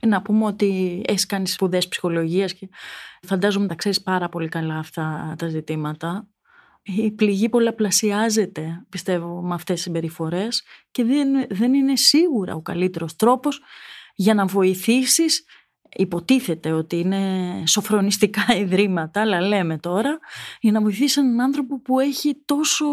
Ε, 0.00 0.06
να 0.06 0.22
πούμε 0.22 0.44
ότι 0.44 1.02
έχεις 1.06 1.26
κάνει 1.26 1.46
σπουδές 1.46 1.88
ψυχολογίας 1.88 2.52
και 2.52 2.68
φαντάζομαι 3.22 3.66
τα 3.66 3.74
ξέρεις 3.74 4.02
πάρα 4.02 4.28
πολύ 4.28 4.48
καλά 4.48 4.78
αυτά 4.78 5.34
τα 5.38 5.48
ζητήματα. 5.48 6.26
Η 6.82 7.10
πληγή 7.10 7.48
πολλαπλασιάζεται, 7.48 8.84
πιστεύω, 8.88 9.42
με 9.42 9.54
αυτές 9.54 9.74
τις 9.74 9.84
συμπεριφορές 9.84 10.64
και 10.90 11.04
δεν, 11.04 11.46
δεν 11.50 11.74
είναι 11.74 11.96
σίγουρα 11.96 12.54
ο 12.54 12.60
καλύτερος 12.60 13.16
τρόπος 13.16 13.60
για 14.14 14.34
να 14.34 14.46
βοηθήσεις 14.46 15.44
υποτίθεται 15.96 16.72
ότι 16.72 16.98
είναι 16.98 17.20
σοφρονιστικά 17.66 18.42
ιδρύματα, 18.62 19.20
αλλά 19.20 19.40
λέμε 19.40 19.78
τώρα, 19.78 20.18
για 20.60 20.72
να 20.72 20.80
βοηθήσει 20.80 21.20
έναν 21.20 21.40
άνθρωπο 21.40 21.80
που 21.80 22.00
έχει 22.00 22.36
τόσο 22.44 22.84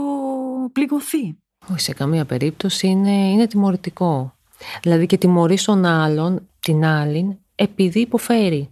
πληγωθεί. 0.71 1.37
Όχι, 1.71 1.79
σε 1.79 1.93
καμία 1.93 2.25
περίπτωση 2.25 2.87
είναι, 2.87 3.29
είναι 3.29 3.47
τιμωρητικό. 3.47 4.33
Δηλαδή 4.81 5.05
και 5.05 5.17
τιμωρείς 5.17 5.63
τον 5.63 5.85
άλλον, 5.85 6.47
την 6.59 6.85
άλλη, 6.85 7.39
επειδή 7.55 7.99
υποφέρει. 7.99 8.69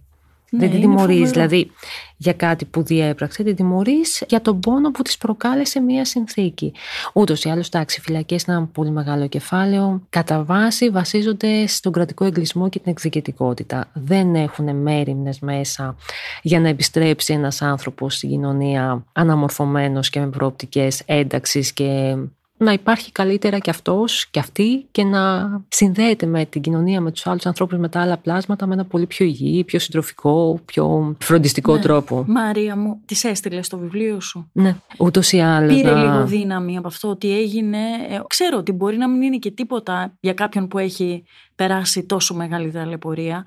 Ναι, 0.54 0.58
δεν 0.58 0.70
την 0.70 0.80
τιμωρείς 0.80 1.30
δηλαδή 1.30 1.70
για 2.16 2.32
κάτι 2.32 2.64
που 2.64 2.82
διέπραξε, 2.82 3.42
την 3.42 3.56
τιμωρείς 3.56 4.24
για 4.28 4.40
τον 4.40 4.60
πόνο 4.60 4.90
που 4.90 5.02
της 5.02 5.16
προκάλεσε 5.16 5.80
μία 5.80 6.04
συνθήκη. 6.04 6.72
Ούτως 7.12 7.44
ή 7.44 7.48
άλλως, 7.48 7.66
εντάξει, 7.66 8.00
φυλακές 8.00 8.42
είναι 8.42 8.56
ένα 8.56 8.66
πολύ 8.66 8.90
μεγάλο 8.90 9.26
κεφάλαιο. 9.26 10.02
Κατά 10.10 10.44
βάση 10.44 10.90
βασίζονται 10.90 11.66
στον 11.66 11.92
κρατικό 11.92 12.24
εγκλισμό 12.24 12.68
και 12.68 12.78
την 12.78 12.90
εκδικητικότητα. 12.90 13.90
Δεν 13.92 14.34
έχουν 14.34 14.76
μέρημνες 14.76 15.38
μέσα 15.40 15.96
για 16.42 16.60
να 16.60 16.68
επιστρέψει 16.68 17.32
ένας 17.32 17.62
άνθρωπος 17.62 18.14
στην 18.14 18.28
κοινωνία 18.28 19.04
αναμορφωμένος 19.12 20.10
και 20.10 20.20
με 20.20 20.28
προοπτικές 20.28 21.02
ένταξης 21.06 21.72
και 21.72 22.16
να 22.56 22.72
υπάρχει 22.72 23.12
καλύτερα 23.12 23.58
και 23.58 23.70
αυτός 23.70 24.30
και 24.30 24.38
αυτή 24.38 24.86
και 24.90 25.04
να 25.04 25.50
συνδέεται 25.68 26.26
με 26.26 26.44
την 26.44 26.60
κοινωνία, 26.60 27.00
με 27.00 27.10
τους 27.10 27.26
άλλους 27.26 27.46
ανθρώπους, 27.46 27.78
με 27.78 27.88
τα 27.88 28.00
άλλα 28.00 28.16
πλάσματα 28.16 28.66
με 28.66 28.74
ένα 28.74 28.84
πολύ 28.84 29.06
πιο 29.06 29.26
υγιή, 29.26 29.64
πιο 29.64 29.78
συντροφικό, 29.78 30.60
πιο 30.64 31.16
φροντιστικό 31.20 31.74
ναι. 31.74 31.80
τρόπο. 31.80 32.24
Μαρία 32.28 32.76
μου, 32.76 33.00
τη 33.04 33.28
έστειλες 33.28 33.66
στο 33.66 33.78
βιβλίο 33.78 34.20
σου; 34.20 34.50
Ναι, 34.52 34.76
ούτως 34.98 35.32
ή 35.32 35.40
άλλως. 35.40 35.74
Πήρε 35.74 35.94
λίγο 35.94 36.26
δύναμη 36.26 36.76
από 36.76 36.86
αυτό 36.86 37.08
ότι 37.08 37.36
έγινε. 37.38 37.78
Ε, 38.08 38.20
ξέρω 38.26 38.58
ότι 38.58 38.72
μπορεί 38.72 38.96
να 38.96 39.08
μην 39.08 39.22
είναι 39.22 39.36
και 39.36 39.50
τίποτα 39.50 40.16
για 40.20 40.34
κάποιον 40.34 40.68
που 40.68 40.78
έχει 40.78 41.24
περάσει 41.54 42.04
τόσο 42.04 42.34
μεγάλη 42.34 42.70
ταλαιπωρία 42.70 43.44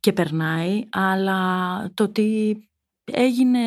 και 0.00 0.12
περνάει, 0.12 0.82
αλλά 0.90 1.50
το 1.94 2.02
ότι 2.02 2.56
έγινε 3.04 3.58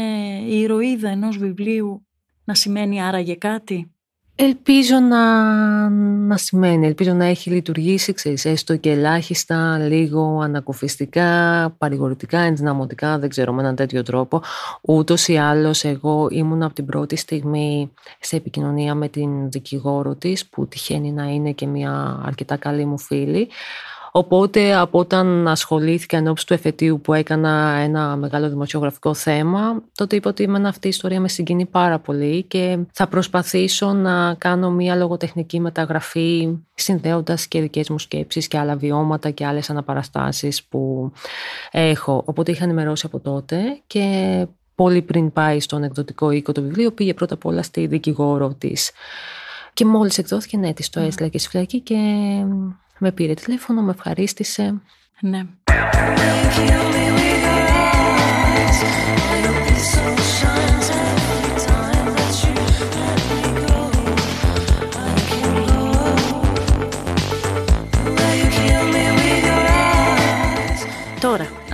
η 0.47 0.59
ηρωίδα 0.59 1.09
ενός 1.09 1.37
βιβλίου 1.37 2.05
να 2.43 2.55
σημαίνει 2.55 3.03
άραγε 3.03 3.35
κάτι. 3.35 3.91
Ελπίζω 4.35 4.99
να, 4.99 5.89
να 5.99 6.37
σημαίνει, 6.37 6.85
ελπίζω 6.87 7.13
να 7.13 7.25
έχει 7.25 7.49
λειτουργήσει, 7.49 8.13
ξέρεις, 8.13 8.45
έστω 8.45 8.75
και 8.75 8.91
ελάχιστα, 8.91 9.77
λίγο 9.77 10.39
ανακουφιστικά, 10.43 11.69
παρηγορητικά, 11.77 12.39
ενδυναμωτικά, 12.39 13.19
δεν 13.19 13.29
ξέρω, 13.29 13.53
με 13.53 13.61
έναν 13.61 13.75
τέτοιο 13.75 14.03
τρόπο. 14.03 14.41
Ούτως 14.81 15.27
ή 15.27 15.37
άλλως 15.37 15.83
εγώ 15.83 16.27
ήμουν 16.31 16.63
από 16.63 16.73
την 16.73 16.85
πρώτη 16.85 17.15
στιγμή 17.15 17.91
σε 18.19 18.35
επικοινωνία 18.35 18.95
με 18.95 19.07
την 19.07 19.51
δικηγόρο 19.51 20.15
της, 20.15 20.47
που 20.47 20.67
τυχαίνει 20.67 21.11
να 21.11 21.23
είναι 21.23 21.51
και 21.51 21.65
μια 21.65 22.21
αρκετά 22.25 22.55
καλή 22.55 22.85
μου 22.85 22.97
φίλη. 22.99 23.49
Οπότε 24.11 24.75
από 24.75 24.99
όταν 24.99 25.47
ασχολήθηκα 25.47 26.17
ενώπιση 26.17 26.45
του 26.45 26.53
εφετείου 26.53 27.01
που 27.01 27.13
έκανα 27.13 27.77
ένα 27.83 28.15
μεγάλο 28.15 28.49
δημοσιογραφικό 28.49 29.13
θέμα, 29.13 29.83
τότε 29.95 30.15
είπα 30.15 30.29
ότι 30.29 30.47
με 30.47 30.67
αυτή 30.67 30.87
η 30.87 30.89
ιστορία 30.89 31.19
με 31.19 31.27
συγκινεί 31.27 31.65
πάρα 31.65 31.99
πολύ 31.99 32.43
και 32.43 32.77
θα 32.93 33.07
προσπαθήσω 33.07 33.93
να 33.93 34.33
κάνω 34.33 34.71
μια 34.71 34.95
λογοτεχνική 34.95 35.59
μεταγραφή 35.59 36.57
συνδέοντας 36.73 37.47
και 37.47 37.61
δικές 37.61 37.89
μου 37.89 37.99
σκέψεις 37.99 38.47
και 38.47 38.57
άλλα 38.57 38.75
βιώματα 38.75 39.29
και 39.29 39.45
άλλες 39.45 39.69
αναπαραστάσεις 39.69 40.63
που 40.63 41.11
έχω. 41.71 42.23
Οπότε 42.25 42.51
είχα 42.51 42.63
ενημερώσει 42.63 43.05
από 43.05 43.19
τότε 43.19 43.81
και 43.87 44.47
πολύ 44.75 45.01
πριν 45.01 45.31
πάει 45.31 45.59
στον 45.59 45.83
εκδοτικό 45.83 46.31
οίκο 46.31 46.51
το 46.51 46.61
βιβλίο 46.61 46.91
πήγε 46.91 47.13
πρώτα 47.13 47.33
απ' 47.33 47.45
όλα 47.45 47.63
στη 47.63 47.87
δικηγόρο 47.87 48.53
της 48.57 48.91
και 49.73 49.85
μόλις 49.85 50.17
εκδόθηκε 50.17 50.57
ναι 50.57 50.73
της 50.73 50.89
το 50.89 50.99
έστειλα 50.99 51.27
και 51.27 51.37
στη 51.37 51.49
φυλακή 51.49 51.79
και 51.79 51.95
με 53.01 53.11
πήρε 53.11 53.33
τηλέφωνο, 53.33 53.81
με 53.81 53.91
ευχαρίστησε. 53.91 54.81
Ναι. 55.21 55.45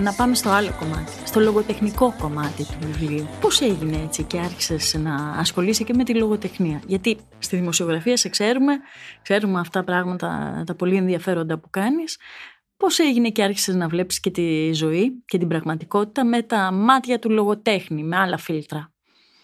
Να 0.07 0.13
πάμε 0.13 0.35
στο 0.35 0.49
άλλο 0.49 0.71
κομμάτι, 0.79 1.11
στο 1.25 1.39
λογοτεχνικό 1.39 2.13
κομμάτι 2.19 2.63
του 2.63 2.77
βιβλίου. 2.79 3.27
Πώς 3.41 3.61
έγινε 3.61 4.01
έτσι 4.03 4.23
και 4.23 4.39
άρχισες 4.39 4.93
να 4.93 5.15
ασχολείσαι 5.15 5.83
και 5.83 5.93
με 5.93 6.03
τη 6.03 6.13
λογοτεχνία; 6.13 6.81
Γιατί 6.87 7.17
στη 7.39 7.55
δημοσιογραφία 7.55 8.17
σε 8.17 8.29
ξέρουμε, 8.29 8.73
ξέρουμε 9.21 9.59
αυτά 9.59 9.83
πράγματα, 9.83 10.63
τα 10.65 10.75
πολύ 10.75 10.95
ενδιαφέροντα 10.95 11.57
που 11.57 11.69
κάνεις. 11.69 12.17
Πώς 12.77 12.99
έγινε 12.99 13.29
και 13.29 13.43
άρχισες 13.43 13.75
να 13.75 13.87
βλέπεις 13.87 14.19
και 14.19 14.31
τη 14.31 14.73
ζωή 14.73 15.23
και 15.25 15.37
την 15.37 15.47
πραγματικότητα 15.47 16.25
με 16.25 16.41
τα 16.41 16.71
μάτια 16.71 17.19
του 17.19 17.29
λογοτέχνη, 17.29 18.03
με 18.03 18.17
άλλα 18.17 18.37
φίλτρα; 18.37 18.91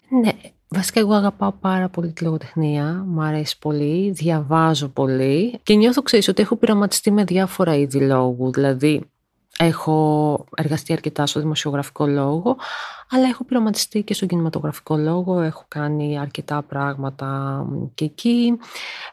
Ναι, 0.08 0.32
Βασικά 0.68 1.00
εγώ 1.00 1.12
αγαπάω 1.12 1.52
πάρα 1.52 1.88
πολύ 1.88 2.12
τη 2.12 2.24
λογοτεχνία, 2.24 3.04
μου 3.06 3.22
αρέσει 3.22 3.58
πολύ, 3.58 4.10
διαβάζω 4.10 4.88
πολύ 4.88 5.60
και 5.62 5.74
νιώθω 5.74 6.02
ξέρεις 6.02 6.28
ότι 6.28 6.42
έχω 6.42 6.56
πειραματιστεί 6.56 7.10
με 7.10 7.24
διάφορα 7.24 7.76
είδη 7.76 8.00
λόγου, 8.00 8.52
δηλαδή 8.52 9.02
Έχω 9.58 10.44
εργαστεί 10.56 10.92
αρκετά 10.92 11.26
στο 11.26 11.40
δημοσιογραφικό 11.40 12.06
λόγο, 12.06 12.56
αλλά 13.10 13.28
έχω 13.28 13.44
πειραματιστεί 13.44 14.02
και 14.02 14.14
στον 14.14 14.28
κινηματογραφικό 14.28 14.96
λόγο. 14.96 15.40
Έχω 15.40 15.64
κάνει 15.68 16.18
αρκετά 16.18 16.62
πράγματα 16.62 17.60
και 17.94 18.04
εκεί. 18.04 18.58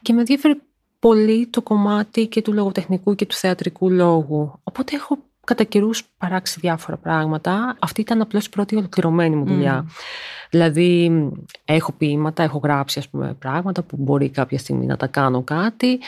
Και 0.01 0.13
με 0.13 0.19
ενδιαφέρει 0.19 0.61
πολύ 0.99 1.47
το 1.47 1.61
κομμάτι 1.61 2.27
και 2.27 2.41
του 2.41 2.53
λογοτεχνικού 2.53 3.15
και 3.15 3.25
του 3.25 3.35
θεατρικού 3.35 3.89
λόγου. 3.89 4.59
Οπότε 4.63 4.95
έχω 4.95 5.17
κατά 5.45 5.63
καιρούς 5.63 6.03
παράξει 6.17 6.59
διάφορα 6.59 6.97
πράγματα. 6.97 7.75
Αυτή 7.79 8.01
ήταν 8.01 8.21
απλώς 8.21 8.45
η 8.45 8.49
πρώτη 8.49 8.75
ολοκληρωμένη 8.75 9.35
μου 9.35 9.45
δουλειά. 9.45 9.85
Δηλαδή, 10.49 11.11
έχω 11.65 11.91
ποίηματα, 11.91 12.43
έχω 12.43 12.57
γράψει 12.57 12.99
ας 12.99 13.09
πούμε, 13.09 13.33
πράγματα 13.39 13.81
που 13.81 13.95
μπορεί 13.99 14.29
κάποια 14.29 14.57
στιγμή 14.57 14.85
να 14.85 14.97
τα 14.97 15.07
κάνω 15.07 15.41
κάτι. 15.41 15.99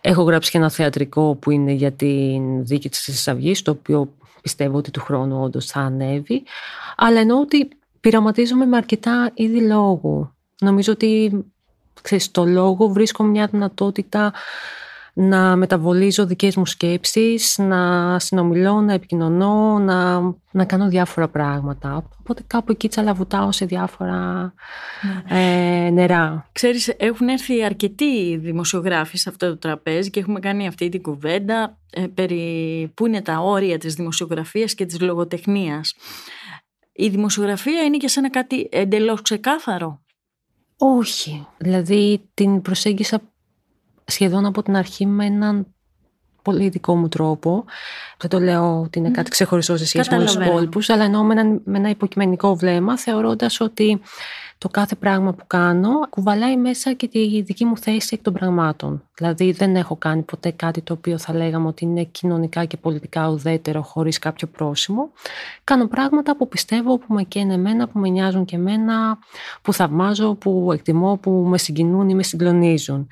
Έχω 0.00 0.22
γράψει 0.22 0.50
και 0.50 0.58
ένα 0.58 0.70
θεατρικό 0.70 1.34
που 1.34 1.50
είναι 1.50 1.72
για 1.72 1.92
την 1.92 2.66
δίκη 2.66 2.88
της 2.88 3.00
Χρυσής 3.00 3.62
το 3.62 3.70
οποίο 3.70 4.12
πιστεύω 4.42 4.76
ότι 4.76 4.90
του 4.90 5.00
χρόνου 5.00 5.42
όντως 5.42 5.66
θα 5.66 5.80
ανέβει. 5.80 6.42
Αλλά 6.96 7.20
εννοώ 7.20 7.40
ότι 7.40 7.68
πειραματίζομαι 8.00 8.66
με 8.66 8.76
αρκετά 8.76 9.30
είδη 9.34 9.60
λόγου. 9.60 10.34
Νομίζω 10.60 10.92
ότι 10.92 11.44
ξέρεις, 12.02 12.24
στο 12.24 12.44
λόγο 12.44 12.88
βρίσκω 12.88 13.22
μια 13.22 13.46
δυνατότητα 13.46 14.32
να 15.18 15.56
μεταβολίζω 15.56 16.26
δικές 16.26 16.56
μου 16.56 16.66
σκέψεις, 16.66 17.58
να 17.58 18.18
συνομιλώ, 18.18 18.80
να 18.80 18.92
επικοινωνώ, 18.92 19.78
να, 19.78 20.20
να 20.50 20.64
κάνω 20.64 20.88
διάφορα 20.88 21.28
πράγματα. 21.28 22.08
Οπότε 22.20 22.42
κάπου 22.46 22.72
εκεί 22.72 22.88
τσαλαβουτάω 22.88 23.52
σε 23.52 23.64
διάφορα 23.64 24.52
ναι. 25.28 25.86
ε, 25.86 25.90
νερά. 25.90 26.48
Ξέρεις, 26.52 26.88
έχουν 26.88 27.28
έρθει 27.28 27.64
αρκετοί 27.64 28.36
δημοσιογράφοι 28.36 29.16
σε 29.16 29.28
αυτό 29.28 29.48
το 29.48 29.56
τραπέζι 29.56 30.10
και 30.10 30.20
έχουμε 30.20 30.40
κάνει 30.40 30.66
αυτή 30.66 30.88
την 30.88 31.02
κουβέντα 31.02 31.78
ε, 31.90 32.06
περί 32.06 32.92
πού 32.94 33.06
είναι 33.06 33.22
τα 33.22 33.38
όρια 33.38 33.78
της 33.78 33.94
δημοσιογραφίας 33.94 34.74
και 34.74 34.86
της 34.86 35.00
λογοτεχνίας. 35.00 35.94
Η 36.92 37.08
δημοσιογραφία 37.08 37.82
είναι 37.82 37.96
και 37.96 38.08
σένα 38.08 38.30
κάτι 38.30 38.68
εντελώς 38.70 39.22
ξεκάθαρο. 39.22 40.00
Όχι. 40.78 41.46
Δηλαδή 41.58 42.28
την 42.34 42.62
προσέγγισα 42.62 43.20
σχεδόν 44.06 44.46
από 44.46 44.62
την 44.62 44.76
αρχή 44.76 45.06
με 45.06 45.24
έναν 45.24 45.66
πολύ 46.42 46.68
δικό 46.68 46.96
μου 46.96 47.08
τρόπο. 47.08 47.64
Δεν 48.18 48.30
το 48.30 48.40
λέω 48.40 48.80
ότι 48.80 48.98
είναι 48.98 49.10
κάτι 49.10 49.30
ξεχωριστό 49.30 49.76
σε 49.76 49.86
σχέση 49.86 50.14
με 50.14 50.24
τους 50.24 50.34
υπόλοιπους, 50.34 50.90
αλλά 50.90 51.04
εννοώ 51.04 51.22
με 51.22 51.40
ένα, 51.40 51.60
με 51.64 51.78
ένα 51.78 51.88
υποκειμενικό 51.88 52.56
βλέμμα, 52.56 52.98
θεωρώντας 52.98 53.60
ότι 53.60 54.00
το 54.58 54.68
κάθε 54.68 54.94
πράγμα 54.94 55.32
που 55.32 55.44
κάνω 55.46 55.90
κουβαλάει 56.10 56.56
μέσα 56.56 56.92
και 56.92 57.08
τη 57.08 57.42
δική 57.42 57.64
μου 57.64 57.76
θέση 57.76 58.08
εκ 58.12 58.22
των 58.22 58.32
πραγμάτων. 58.32 59.02
Δηλαδή 59.14 59.52
δεν 59.52 59.76
έχω 59.76 59.96
κάνει 59.96 60.22
ποτέ 60.22 60.50
κάτι 60.50 60.80
το 60.80 60.92
οποίο 60.92 61.18
θα 61.18 61.34
λέγαμε 61.34 61.66
ότι 61.66 61.84
είναι 61.84 62.04
κοινωνικά 62.04 62.64
και 62.64 62.76
πολιτικά 62.76 63.28
ουδέτερο 63.28 63.82
χωρίς 63.82 64.18
κάποιο 64.18 64.46
πρόσημο. 64.46 65.10
Κάνω 65.64 65.86
πράγματα 65.86 66.36
που 66.36 66.48
πιστεύω, 66.48 66.98
που 66.98 67.14
με 67.14 67.22
καίνε 67.22 67.54
εμένα, 67.54 67.88
που 67.88 67.98
με 67.98 68.08
νοιάζουν 68.08 68.44
και 68.44 68.56
εμένα, 68.56 69.18
που 69.62 69.72
θαυμάζω, 69.72 70.34
που 70.34 70.70
εκτιμώ, 70.72 71.16
που 71.16 71.30
με 71.30 71.58
συγκινούν 71.58 72.08
ή 72.08 72.14
με 72.14 72.22
συγκλονίζουν. 72.22 73.08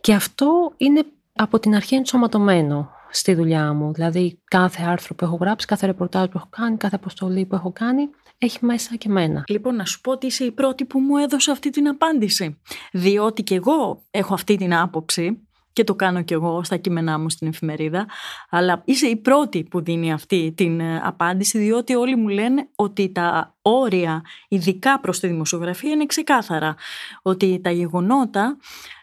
Και 0.00 0.14
αυτό 0.14 0.72
είναι 0.76 1.04
από 1.32 1.58
την 1.58 1.74
αρχή 1.74 1.94
ενσωματωμένο 1.94 2.90
στη 3.10 3.34
δουλειά 3.34 3.72
μου. 3.72 3.92
Δηλαδή 3.92 4.40
κάθε 4.44 4.82
άρθρο 4.82 5.14
που 5.14 5.24
έχω 5.24 5.36
γράψει, 5.36 5.66
κάθε 5.66 5.86
ρεπορτάζ 5.86 6.24
που 6.24 6.36
έχω 6.36 6.48
κάνει, 6.50 6.76
κάθε 6.76 6.96
αποστολή 6.96 7.44
που 7.44 7.54
έχω 7.54 7.72
κάνει, 7.72 8.08
έχει 8.44 8.58
μέσα 8.64 8.96
και 8.96 9.08
μένα. 9.08 9.44
Λοιπόν, 9.48 9.76
να 9.76 9.84
σου 9.84 10.00
πω 10.00 10.10
ότι 10.10 10.26
είσαι 10.26 10.44
η 10.44 10.52
πρώτη 10.52 10.84
που 10.84 10.98
μου 10.98 11.16
έδωσε 11.16 11.50
αυτή 11.50 11.70
την 11.70 11.88
απάντηση. 11.88 12.60
Διότι 12.92 13.42
και 13.42 13.54
εγώ 13.54 14.04
έχω 14.10 14.34
αυτή 14.34 14.56
την 14.56 14.74
άποψη 14.74 15.46
και 15.72 15.84
το 15.84 15.94
κάνω 15.94 16.22
και 16.22 16.34
εγώ 16.34 16.64
στα 16.64 16.76
κείμενά 16.76 17.18
μου 17.18 17.30
στην 17.30 17.48
εφημερίδα, 17.48 18.06
αλλά 18.50 18.82
είσαι 18.84 19.06
η 19.06 19.16
πρώτη 19.16 19.62
που 19.64 19.82
δίνει 19.82 20.12
αυτή 20.12 20.52
την 20.56 20.80
ε, 20.80 21.00
απάντηση, 21.04 21.58
διότι 21.58 21.94
όλοι 21.94 22.16
μου 22.16 22.28
λένε 22.28 22.68
ότι 22.76 23.12
τα 23.12 23.56
όρια, 23.62 24.22
ειδικά 24.48 25.00
προς 25.00 25.20
τη 25.20 25.26
δημοσιογραφία, 25.26 25.90
είναι 25.90 26.06
ξεκάθαρα. 26.06 26.74
Ότι 27.22 27.60
τα 27.62 27.70
γεγονότα 27.70 28.56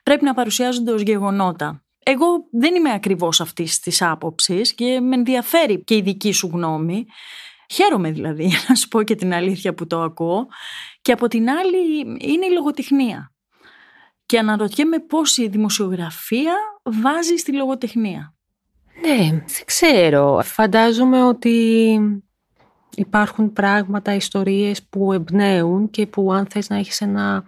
πρέπει 0.04 0.24
να 0.24 0.34
παρουσιάζονται 0.34 0.92
ως 0.92 1.02
γεγονότα. 1.02 1.84
Εγώ 2.04 2.26
δεν 2.52 2.76
είμαι 2.76 2.94
ακριβώς 2.94 3.42
αυτής 3.42 3.80
της 3.80 4.02
άποψης 4.02 4.74
και 4.74 5.00
με 5.00 5.16
ενδιαφέρει 5.16 5.84
και 5.84 5.96
η 5.96 6.02
δική 6.02 6.32
σου 6.32 6.50
γνώμη. 6.54 7.06
Χαίρομαι 7.72 8.12
δηλαδή, 8.12 8.52
να 8.68 8.76
σου 8.76 8.88
πω 8.88 9.04
και 9.04 9.16
την 9.16 9.34
αλήθεια 9.34 9.74
που 9.74 9.88
το 9.88 10.02
ακούω. 10.02 10.48
Και 11.02 11.12
από 11.12 11.28
την 11.28 11.50
άλλη 11.50 12.00
είναι 12.00 12.46
η 12.46 12.52
λογοτεχνία. 12.54 13.32
Και 14.26 14.40
αναρωτιέμαι 14.40 15.00
πώς 15.00 15.38
η 15.38 15.48
δημοσιογραφία 15.48 16.54
βάζει 16.84 17.36
στη 17.36 17.54
λογοτεχνία. 17.54 18.34
Ναι, 19.02 19.30
δεν 19.30 19.66
ξέρω. 19.66 20.42
Φαντάζομαι 20.44 21.24
ότι 21.24 22.00
υπάρχουν 22.96 23.54
πράγματα, 23.54 24.14
ιστορίες 24.14 24.84
που 24.84 25.14
εμπνέουν 25.14 25.90
και 25.90 26.08
που 26.08 26.34
αν 26.34 26.46
θες 26.46 26.70
να 26.70 26.78
έχεις 26.78 27.02
ένα 27.02 27.44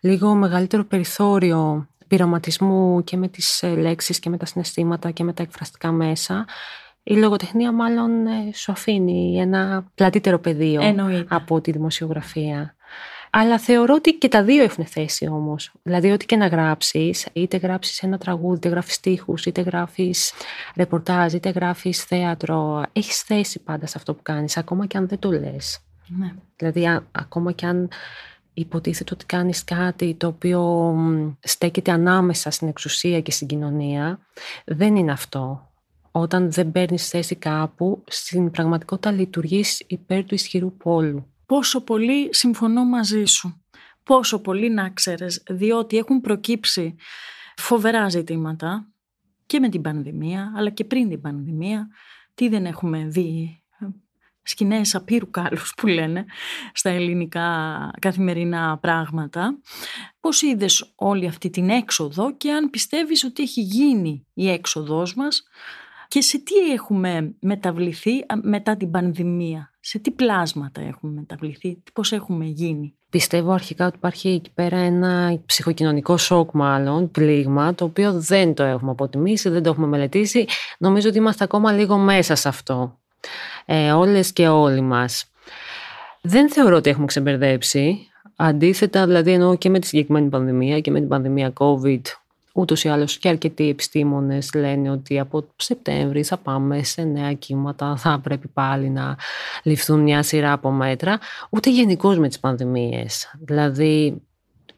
λίγο 0.00 0.34
μεγαλύτερο 0.34 0.84
περιθώριο 0.84 1.88
πειραματισμού 2.06 3.04
και 3.04 3.16
με 3.16 3.28
τις 3.28 3.62
ε, 3.62 3.74
λέξεις 3.74 4.18
και 4.18 4.30
με 4.30 4.36
τα 4.36 4.46
συναισθήματα 4.46 5.10
και 5.10 5.24
με 5.24 5.32
τα 5.32 5.42
εκφραστικά 5.42 5.92
μέσα 5.92 6.44
η 7.08 7.16
λογοτεχνία 7.16 7.72
μάλλον 7.72 8.26
ε, 8.26 8.52
σου 8.54 8.72
αφήνει 8.72 9.40
ένα 9.40 9.90
πλατύτερο 9.94 10.38
πεδίο 10.38 10.82
από 11.28 11.60
τη 11.60 11.70
δημοσιογραφία. 11.70 12.74
Αλλά 13.30 13.58
θεωρώ 13.58 13.94
ότι 13.94 14.12
και 14.12 14.28
τα 14.28 14.42
δύο 14.42 14.62
έχουν 14.62 14.84
θέση 14.86 15.26
όμως. 15.26 15.72
Δηλαδή, 15.82 16.10
ό,τι 16.10 16.26
και 16.26 16.36
να 16.36 16.46
γράψεις, 16.46 17.28
είτε 17.32 17.56
γράψεις 17.56 18.02
ένα 18.02 18.18
τραγούδι, 18.18 18.56
είτε 18.56 18.68
γράφεις 18.68 18.94
στίχους, 18.94 19.46
είτε 19.46 19.60
γράφεις 19.60 20.32
ρεπορτάζ, 20.76 21.32
είτε 21.32 21.50
γράφεις 21.50 22.04
θέατρο, 22.04 22.82
έχεις 22.92 23.22
θέση 23.22 23.58
πάντα 23.58 23.86
σε 23.86 23.94
αυτό 23.96 24.14
που 24.14 24.22
κάνεις, 24.22 24.56
ακόμα 24.56 24.86
και 24.86 24.96
αν 24.96 25.08
δεν 25.08 25.18
το 25.18 25.30
λες. 25.30 25.78
Ναι. 26.06 26.32
Δηλαδή, 26.56 27.02
ακόμα 27.12 27.52
και 27.52 27.66
αν 27.66 27.88
υποτίθεται 28.54 29.14
ότι 29.14 29.26
κάνεις 29.26 29.64
κάτι 29.64 30.14
το 30.14 30.26
οποίο 30.26 30.94
στέκεται 31.40 31.90
ανάμεσα 31.90 32.50
στην 32.50 32.68
εξουσία 32.68 33.20
και 33.20 33.30
στην 33.30 33.46
κοινωνία, 33.46 34.18
δεν 34.64 34.96
είναι 34.96 35.12
αυτό 35.12 35.67
όταν 36.18 36.52
δεν 36.52 36.72
παίρνεις 36.72 37.08
θέση 37.08 37.34
κάπου, 37.34 38.04
στην 38.08 38.50
πραγματικότητα 38.50 39.10
λειτουργείς 39.10 39.84
υπέρ 39.86 40.24
του 40.24 40.34
ισχυρού 40.34 40.76
πόλου. 40.76 41.32
Πόσο 41.46 41.80
πολύ 41.80 42.28
συμφωνώ 42.34 42.84
μαζί 42.84 43.24
σου. 43.24 43.62
Πόσο 44.02 44.40
πολύ 44.40 44.70
να 44.70 44.90
ξέρεις, 44.90 45.42
διότι 45.50 45.96
έχουν 45.96 46.20
προκύψει 46.20 46.94
φοβερά 47.56 48.08
ζητήματα 48.08 48.88
και 49.46 49.60
με 49.60 49.68
την 49.68 49.82
πανδημία, 49.82 50.52
αλλά 50.56 50.70
και 50.70 50.84
πριν 50.84 51.08
την 51.08 51.20
πανδημία. 51.20 51.88
Τι 52.34 52.48
δεν 52.48 52.66
έχουμε 52.66 53.04
δει, 53.06 53.62
σκηνές 54.42 54.94
απείρου 54.94 55.30
κάλους 55.30 55.74
που 55.76 55.86
λένε 55.86 56.24
στα 56.72 56.90
ελληνικά 56.90 57.90
καθημερινά 57.98 58.78
πράγματα. 58.78 59.58
Πώς 60.20 60.42
είδες 60.42 60.92
όλη 60.94 61.26
αυτή 61.26 61.50
την 61.50 61.70
έξοδο 61.70 62.36
και 62.36 62.52
αν 62.52 62.70
πιστεύεις 62.70 63.24
ότι 63.24 63.42
έχει 63.42 63.60
γίνει 63.60 64.26
η 64.34 64.50
έξοδός 64.50 65.14
μας 65.14 65.42
και 66.08 66.20
σε 66.20 66.38
τι 66.38 66.54
έχουμε 66.72 67.34
μεταβληθεί 67.40 68.10
μετά 68.42 68.76
την 68.76 68.90
πανδημία, 68.90 69.70
σε 69.80 69.98
τι 69.98 70.10
πλάσματα 70.10 70.80
έχουμε 70.80 71.12
μεταβληθεί, 71.12 71.82
πώς 71.92 72.12
έχουμε 72.12 72.44
γίνει; 72.44 72.98
Πιστεύω 73.10 73.52
αρχικά 73.52 73.86
ότι 73.86 73.96
υπάρχει 73.96 74.28
εκεί 74.28 74.50
πέρα 74.54 74.76
ένα 74.76 75.40
ψυχοκοινωνικό 75.46 76.16
σοκ 76.16 76.50
μάλλον, 76.52 77.10
πλήγμα, 77.10 77.74
το 77.74 77.84
οποίο 77.84 78.12
δεν 78.20 78.54
το 78.54 78.62
έχουμε 78.62 78.90
αποτιμήσει, 78.90 79.48
δεν 79.48 79.62
το 79.62 79.70
έχουμε 79.70 79.86
μελετήσει. 79.86 80.46
Νομίζω 80.78 81.08
ότι 81.08 81.18
είμαστε 81.18 81.44
ακόμα 81.44 81.72
λίγο 81.72 81.96
μέσα 81.96 82.34
σε 82.34 82.48
αυτό. 82.48 82.98
Ε, 83.64 83.92
όλες 83.92 84.32
και 84.32 84.48
όλοι 84.48 84.80
μας. 84.80 85.30
Δεν 86.20 86.50
θεωρώ 86.50 86.76
ότι 86.76 86.90
έχουμε 86.90 87.06
ξεμπερδέψει. 87.06 88.08
Αντίθετα, 88.36 89.06
δηλαδή 89.06 89.32
εννοώ 89.32 89.56
και 89.56 89.70
με 89.70 89.78
τη 89.78 89.86
συγκεκριμένη 89.86 90.28
πανδημία 90.28 90.80
και 90.80 90.90
με 90.90 90.98
την 90.98 91.08
πανδημία 91.08 91.52
COVID 91.58 92.00
Ούτως 92.58 92.84
ή 92.84 92.88
άλλως 92.88 93.18
και 93.18 93.28
αρκετοί 93.28 93.68
επιστήμονες 93.68 94.54
λένε 94.54 94.90
ότι 94.90 95.18
από 95.18 95.44
Σεπτέμβρη 95.56 96.22
θα 96.22 96.36
πάμε 96.36 96.82
σε 96.82 97.02
νέα 97.02 97.32
κύματα, 97.32 97.96
θα 97.96 98.20
πρέπει 98.22 98.48
πάλι 98.48 98.90
να 98.90 99.16
ληφθούν 99.62 100.00
μια 100.00 100.22
σειρά 100.22 100.52
από 100.52 100.70
μέτρα. 100.70 101.18
Ούτε 101.50 101.70
γενικώς 101.70 102.18
με 102.18 102.28
τις 102.28 102.40
πανδημίες. 102.40 103.34
Δηλαδή, 103.40 104.22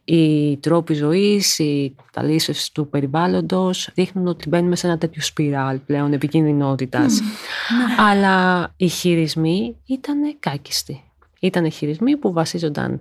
οι 0.04 0.56
τρόποι 0.56 0.94
ζωής, 0.94 1.58
οι 1.58 1.94
ταλήσει 2.12 2.72
του 2.72 2.88
περιβάλλοντος 2.88 3.90
δείχνουν 3.94 4.26
ότι 4.26 4.48
μπαίνουμε 4.48 4.76
σε 4.76 4.86
ένα 4.86 4.98
τέτοιο 4.98 5.22
σπιράλ 5.22 5.78
πλέον 5.78 6.12
επικίνδυνοτητα. 6.12 7.00
Ναι. 7.00 7.08
Αλλά 7.98 8.68
οι 8.76 8.88
χειρισμοί 8.88 9.76
ήταν 9.86 10.36
κάκιστοι. 10.38 11.04
Ήταν 11.40 11.70
χειρισμοί 11.70 12.16
που 12.16 12.32
βασίζονταν 12.32 13.00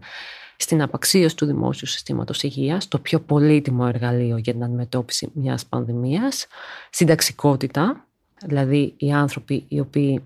στην 0.62 0.82
απαξίωση 0.82 1.36
του 1.36 1.46
δημόσιου 1.46 1.88
συστήματος 1.88 2.44
υγείας, 2.44 2.88
το 2.88 3.00
πιο 3.00 3.20
πολύτιμο 3.20 3.86
εργαλείο 3.94 4.38
για 4.38 4.54
την 4.54 4.64
αντιμετώπιση 4.64 5.32
μιας 5.34 5.66
πανδημίας, 5.66 6.48
στην 6.90 7.08
ταξικότητα, 7.08 8.06
δηλαδή 8.46 8.94
οι 8.98 9.12
άνθρωποι 9.12 9.66
οι 9.68 9.80
οποίοι 9.80 10.24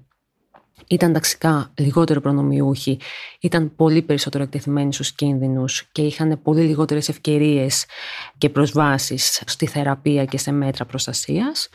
ήταν 0.87 1.13
ταξικά 1.13 1.71
λιγότερο 1.77 2.21
προνομιούχοι, 2.21 2.99
ήταν 3.39 3.75
πολύ 3.75 4.01
περισσότερο 4.01 4.43
εκτεθειμένοι 4.43 4.93
στους 4.93 5.11
κίνδυνους 5.11 5.89
και 5.91 6.01
είχαν 6.01 6.39
πολύ 6.43 6.61
λιγότερες 6.61 7.09
ευκαιρίες 7.09 7.85
και 8.37 8.49
προσβάσεις 8.49 9.43
στη 9.45 9.67
θεραπεία 9.67 10.25
και 10.25 10.37
σε 10.37 10.51
μέτρα 10.51 10.85
προστασίας 10.85 11.69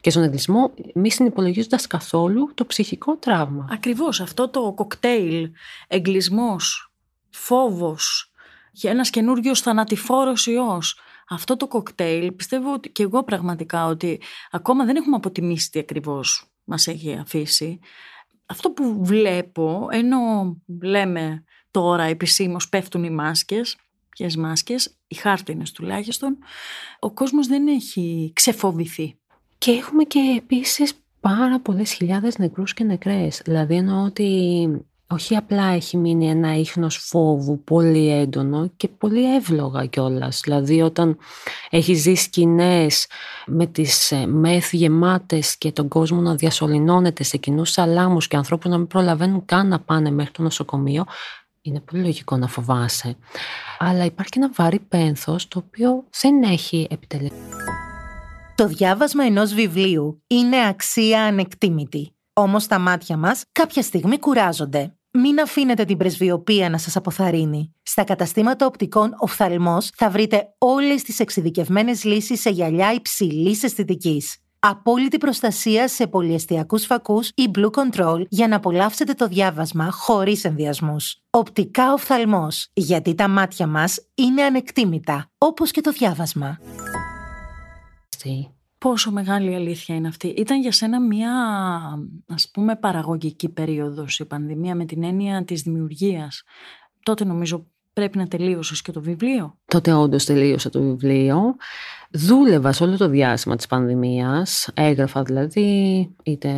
και 0.00 0.10
στον 0.10 0.22
εγκλισμό 0.22 0.72
μη 0.94 1.10
συνυπολογίζοντας 1.10 1.86
καθόλου 1.86 2.50
το 2.54 2.66
ψυχικό 2.66 3.16
τραύμα. 3.16 3.68
Ακριβώς 3.72 4.20
αυτό 4.20 4.48
το 4.48 4.72
κοκτέιλ 4.72 5.50
εγκλισμός, 5.88 6.89
φόβος 7.30 8.32
για 8.72 8.90
ένας 8.90 9.10
καινούριο 9.10 9.54
θανατηφόρος 9.54 10.46
ιός. 10.46 10.98
Αυτό 11.28 11.56
το 11.56 11.68
κοκτέιλ 11.68 12.32
πιστεύω 12.32 12.72
ότι 12.72 12.90
και 12.90 13.02
εγώ 13.02 13.24
πραγματικά 13.24 13.86
ότι 13.86 14.20
ακόμα 14.50 14.84
δεν 14.84 14.96
έχουμε 14.96 15.16
αποτιμήσει 15.16 15.70
τι 15.70 15.78
ακριβώς 15.78 16.50
μας 16.64 16.86
έχει 16.86 17.16
αφήσει. 17.16 17.78
Αυτό 18.46 18.70
που 18.70 19.04
βλέπω, 19.04 19.88
ενώ 19.90 20.56
λέμε 20.82 21.44
τώρα 21.70 22.02
επισήμως 22.02 22.68
πέφτουν 22.68 23.04
οι 23.04 23.10
μάσκες, 23.10 23.76
ποιες 24.08 24.36
μάσκες, 24.36 24.96
οι 25.06 25.14
χάρτινες 25.14 25.72
τουλάχιστον, 25.72 26.38
ο 26.98 27.10
κόσμος 27.10 27.46
δεν 27.46 27.66
έχει 27.66 28.32
ξεφοβηθεί. 28.34 29.18
Και 29.58 29.70
έχουμε 29.70 30.04
και 30.04 30.34
επίσης 30.36 30.94
πάρα 31.20 31.60
πολλές 31.60 31.92
χιλιάδες 31.92 32.38
νεκρούς 32.38 32.74
και 32.74 32.84
νεκρές. 32.84 33.40
Δηλαδή 33.44 33.74
εννοώ 33.74 34.04
ότι 34.04 34.68
όχι 35.12 35.36
απλά 35.36 35.64
έχει 35.64 35.96
μείνει 35.96 36.28
ένα 36.28 36.56
ίχνος 36.56 36.96
φόβου 36.96 37.64
πολύ 37.64 38.10
έντονο 38.10 38.70
και 38.76 38.88
πολύ 38.88 39.34
εύλογα 39.34 39.86
κιόλας. 39.86 40.40
Δηλαδή 40.44 40.82
όταν 40.82 41.18
έχει 41.70 41.94
ζει 41.94 42.14
σκηνές 42.14 43.06
με 43.46 43.66
τις 43.66 44.12
ε, 44.12 44.26
μεθ 44.26 44.72
γεμάτες 44.72 45.58
και 45.58 45.72
τον 45.72 45.88
κόσμο 45.88 46.20
να 46.20 46.34
διασωληνώνεται 46.34 47.22
σε 47.22 47.36
κοινούς 47.36 47.70
σαλάμους 47.70 48.28
και 48.28 48.36
ανθρώπους 48.36 48.70
να 48.70 48.78
μην 48.78 48.86
προλαβαίνουν 48.86 49.44
καν 49.44 49.68
να 49.68 49.80
πάνε 49.80 50.10
μέχρι 50.10 50.32
το 50.32 50.42
νοσοκομείο, 50.42 51.04
είναι 51.62 51.80
πολύ 51.80 52.02
λογικό 52.02 52.36
να 52.36 52.46
φοβάσαι. 52.46 53.16
Αλλά 53.78 54.04
υπάρχει 54.04 54.32
ένα 54.36 54.50
βαρύ 54.54 54.78
πένθος 54.78 55.48
το 55.48 55.64
οποίο 55.66 56.04
δεν 56.20 56.42
έχει 56.42 56.86
επιτελέσει. 56.90 57.32
Το 58.54 58.66
διάβασμα 58.66 59.24
ενός 59.24 59.54
βιβλίου 59.54 60.22
είναι 60.26 60.66
αξία 60.66 61.24
ανεκτήμητη. 61.24 62.14
Όμως 62.32 62.66
τα 62.66 62.78
μάτια 62.78 63.16
μας 63.16 63.44
κάποια 63.52 63.82
στιγμή 63.82 64.18
κουράζονται. 64.18 64.94
Μην 65.12 65.40
αφήνετε 65.40 65.84
την 65.84 65.96
πρεσβειοποία 65.96 66.70
να 66.70 66.78
σας 66.78 66.96
αποθαρρύνει. 66.96 67.74
Στα 67.82 68.04
καταστήματα 68.04 68.66
οπτικών 68.66 69.14
οφθαλμός 69.18 69.90
θα 69.96 70.10
βρείτε 70.10 70.54
όλες 70.58 71.02
τις 71.02 71.20
εξειδικευμένες 71.20 72.04
λύσεις 72.04 72.40
σε 72.40 72.50
γυαλιά 72.50 72.92
υψηλής 72.92 73.62
αισθητικής. 73.62 74.36
Απόλυτη 74.58 75.18
προστασία 75.18 75.88
σε 75.88 76.06
πολυεστιακούς 76.06 76.86
φακούς 76.86 77.28
ή 77.28 77.50
Blue 77.54 77.70
Control 77.70 78.22
για 78.28 78.48
να 78.48 78.56
απολαύσετε 78.56 79.12
το 79.12 79.26
διάβασμα 79.28 79.90
χωρίς 79.90 80.44
ενδιασμούς. 80.44 81.16
Οπτικά 81.30 81.92
οφθαλμός, 81.92 82.68
γιατί 82.72 83.14
τα 83.14 83.28
μάτια 83.28 83.66
μας 83.66 84.06
είναι 84.14 84.42
ανεκτήμητα, 84.42 85.30
όπως 85.38 85.70
και 85.70 85.80
το 85.80 85.90
διάβασμα. 85.90 86.58
Πόσο 88.80 89.10
μεγάλη 89.10 89.54
αλήθεια 89.54 89.94
είναι 89.94 90.08
αυτή. 90.08 90.28
Ήταν 90.28 90.60
για 90.60 90.72
σένα 90.72 91.00
μια, 91.00 91.32
ας 92.28 92.50
πούμε, 92.52 92.76
παραγωγική 92.76 93.48
περίοδος 93.48 94.18
η 94.18 94.24
πανδημία 94.24 94.74
με 94.74 94.84
την 94.84 95.02
έννοια 95.02 95.44
της 95.44 95.62
δημιουργίας. 95.62 96.42
Τότε 97.02 97.24
νομίζω 97.24 97.66
πρέπει 97.92 98.18
να 98.18 98.28
τελείωσες 98.28 98.82
και 98.82 98.92
το 98.92 99.00
βιβλίο. 99.00 99.58
Τότε 99.64 99.92
όντως 99.92 100.24
τελείωσα 100.24 100.70
το 100.70 100.80
βιβλίο. 100.80 101.56
Δούλευα 102.10 102.72
σε 102.72 102.84
όλο 102.84 102.96
το 102.96 103.08
διάστημα 103.08 103.56
της 103.56 103.66
πανδημίας. 103.66 104.68
Έγραφα 104.74 105.22
δηλαδή 105.22 106.10
είτε 106.22 106.52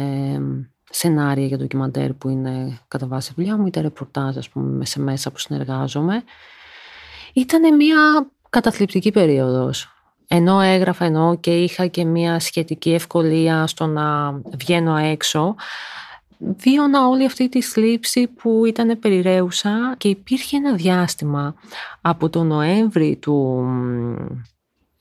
σενάρια 0.91 1.47
για 1.47 1.57
ντοκιμαντέρ 1.59 2.15
που 2.15 2.29
είναι 2.29 2.79
κατά 2.89 3.07
βάση 3.07 3.33
δουλειά 3.37 3.57
μου, 3.57 3.67
είτε 3.67 3.81
ρεπορτάζ, 3.81 4.37
ας 4.37 4.49
πούμε, 4.49 4.85
σε 4.85 5.01
μέσα 5.01 5.31
που 5.31 5.39
συνεργάζομαι. 5.39 6.23
Ήταν 7.33 7.77
μια 7.77 8.31
καταθλιπτική 8.51 9.11
περίοδος 9.11 9.93
ενώ 10.35 10.61
έγραφα 10.61 11.05
ενώ 11.05 11.37
και 11.41 11.63
είχα 11.63 11.87
και 11.87 12.05
μια 12.05 12.41
σχετική 12.41 12.93
ευκολία 12.93 13.67
στο 13.67 13.87
να 13.87 14.33
βγαίνω 14.59 14.97
έξω, 14.97 15.55
βίωνα 16.39 17.09
όλη 17.09 17.25
αυτή 17.25 17.49
τη 17.49 17.63
θλίψη 17.63 18.27
που 18.27 18.65
ήταν 18.67 18.99
περιραίουσα 18.99 19.95
και 19.99 20.09
υπήρχε 20.09 20.57
ένα 20.57 20.75
διάστημα 20.75 21.55
από 22.01 22.29
το 22.29 22.43
Νοέμβρη 22.43 23.17
του 23.17 23.67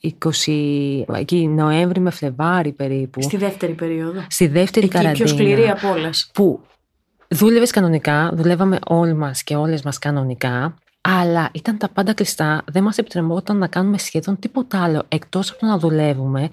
20, 0.02 1.04
εκεί 1.13 1.48
Νοέμβρη 1.48 2.00
με 2.00 2.10
Φλεβάρι 2.10 2.72
περίπου. 2.72 3.22
Στη 3.22 3.38
δεύτερη 3.38 3.74
περίοδο. 3.74 4.26
Στη 4.30 4.48
δεύτερη 4.48 4.86
Εκεί 4.86 4.96
καραντίνα. 4.96 5.26
πιο 5.26 5.36
σκληρή 5.36 5.70
από 5.70 5.89
όλες. 5.89 6.30
Που 6.34 6.60
δούλευες 7.28 7.72
κανονικά, 7.72 8.32
δουλεύαμε 8.34 8.80
όλοι 8.88 9.13
μας 9.13 9.44
και 9.44 9.56
όλες 9.56 9.82
μας 9.82 10.00
κανονικά, 10.00 10.76
αλλά 11.01 11.49
ήταν 11.53 11.77
τα 11.77 11.89
πάντα 11.89 12.13
κλειστά, 12.13 12.63
δεν 12.67 12.83
μας 12.83 12.97
επιτρεπόταν 12.97 13.57
να 13.57 13.67
κάνουμε 13.67 13.97
σχεδόν 13.97 14.39
τίποτα 14.39 14.83
άλλο 14.83 15.05
εκτός 15.07 15.49
από 15.51 15.59
το 15.59 15.65
να 15.65 15.77
δουλεύουμε 15.77 16.49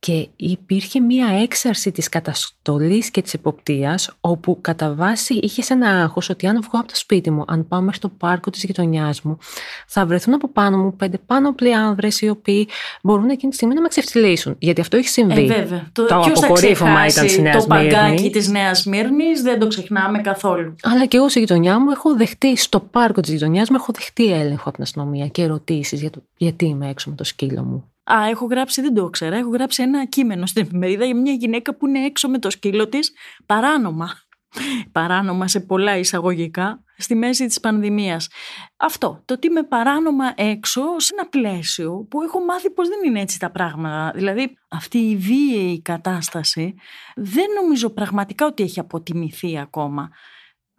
και 0.00 0.28
υπήρχε 0.36 1.00
μία 1.00 1.26
έξαρση 1.42 1.92
της 1.92 2.08
καταστολής 2.08 3.10
και 3.10 3.22
της 3.22 3.34
εποπτείας 3.34 4.16
όπου 4.20 4.58
κατά 4.60 4.94
βάση 4.94 5.34
είχε 5.34 5.62
ένα 5.68 5.88
άγχος 6.02 6.28
ότι 6.28 6.46
αν 6.46 6.62
βγω 6.62 6.78
από 6.78 6.88
το 6.88 6.96
σπίτι 6.96 7.30
μου, 7.30 7.44
αν 7.46 7.68
πάω 7.68 7.80
μέχρι 7.80 8.00
το 8.00 8.08
πάρκο 8.08 8.50
της 8.50 8.64
γειτονιάς 8.64 9.22
μου 9.22 9.38
θα 9.86 10.06
βρεθούν 10.06 10.34
από 10.34 10.48
πάνω 10.48 10.76
μου 10.78 10.96
πέντε 10.96 11.18
πάνω 11.26 11.54
άνδρες 11.76 12.20
οι 12.20 12.28
οποίοι 12.28 12.68
μπορούν 13.02 13.28
εκείνη 13.28 13.50
τη 13.50 13.56
στιγμή 13.56 13.74
να 13.74 13.80
με 13.80 13.88
ξεφτυλίσουν. 13.88 14.56
Γιατί 14.58 14.80
αυτό 14.80 14.96
έχει 14.96 15.08
συμβεί. 15.08 15.44
Ε, 15.44 15.46
βέβαια. 15.46 15.88
Το, 15.92 16.04
ποιος 16.04 16.40
θα 16.40 16.46
αποκορύφωμα 16.46 17.06
ήταν 17.06 17.08
στη 17.08 17.26
ξεχάσει 17.26 17.40
Νέας 17.40 17.54
Το 17.56 17.60
Σμύρνη. 17.60 17.90
παγκάκι 17.90 18.30
της 18.30 18.48
Νέας 18.48 18.80
Σμύρνης 18.80 19.42
δεν 19.42 19.58
το 19.58 19.66
ξεχνάμε 19.66 20.20
καθόλου. 20.20 20.74
Αλλά 20.82 21.06
και 21.06 21.16
εγώ 21.16 21.28
στη 21.28 21.38
γειτονιά 21.38 21.80
μου 21.80 21.90
έχω 21.90 22.16
δεχτεί, 22.16 22.56
στο 22.56 22.80
πάρκο 22.80 23.20
της 23.20 23.30
γειτονιάς 23.30 23.70
μου 23.70 23.76
έχω 23.78 23.92
δεχτεί 23.92 24.32
έλεγχο 24.32 24.62
από 24.68 24.72
την 24.72 24.82
αστυνομία 24.82 25.26
και 25.26 25.42
ερωτήσεις 25.42 26.00
για 26.00 26.10
το 26.10 26.22
γιατί 26.36 26.64
είμαι 26.64 26.88
έξω 26.88 27.10
με 27.10 27.16
το 27.16 27.24
σκύλο 27.24 27.62
μου. 27.62 27.84
Α, 28.04 28.28
έχω 28.28 28.46
γράψει, 28.46 28.80
δεν 28.80 28.94
το 28.94 29.04
ήξερα. 29.04 29.36
Έχω 29.36 29.50
γράψει 29.50 29.82
ένα 29.82 30.04
κείμενο 30.04 30.46
στην 30.46 30.62
εφημερίδα 30.62 31.04
για 31.04 31.16
μια 31.16 31.32
γυναίκα 31.32 31.74
που 31.74 31.86
είναι 31.86 32.04
έξω 32.04 32.28
με 32.28 32.38
το 32.38 32.50
σκύλο 32.50 32.88
της 32.88 33.12
παράνομα. 33.46 34.10
Παράνομα 34.92 35.48
σε 35.48 35.60
πολλά 35.60 35.96
εισαγωγικά 35.96 36.84
στη 36.96 37.14
μέση 37.14 37.46
της 37.46 37.60
πανδημίας. 37.60 38.28
Αυτό, 38.76 39.22
το 39.24 39.34
ότι 39.34 39.46
είμαι 39.46 39.62
παράνομα 39.62 40.32
έξω 40.36 40.82
σε 40.98 41.14
ένα 41.18 41.28
πλαίσιο 41.28 42.06
που 42.10 42.22
έχω 42.22 42.44
μάθει 42.44 42.70
πως 42.70 42.88
δεν 42.88 42.98
είναι 43.06 43.20
έτσι 43.20 43.38
τα 43.38 43.50
πράγματα. 43.50 44.12
Δηλαδή 44.14 44.58
αυτή 44.68 44.98
η 44.98 45.16
βίαιη 45.16 45.82
κατάσταση 45.82 46.74
δεν 47.16 47.46
νομίζω 47.62 47.90
πραγματικά 47.90 48.46
ότι 48.46 48.62
έχει 48.62 48.80
αποτιμηθεί 48.80 49.58
ακόμα. 49.58 50.10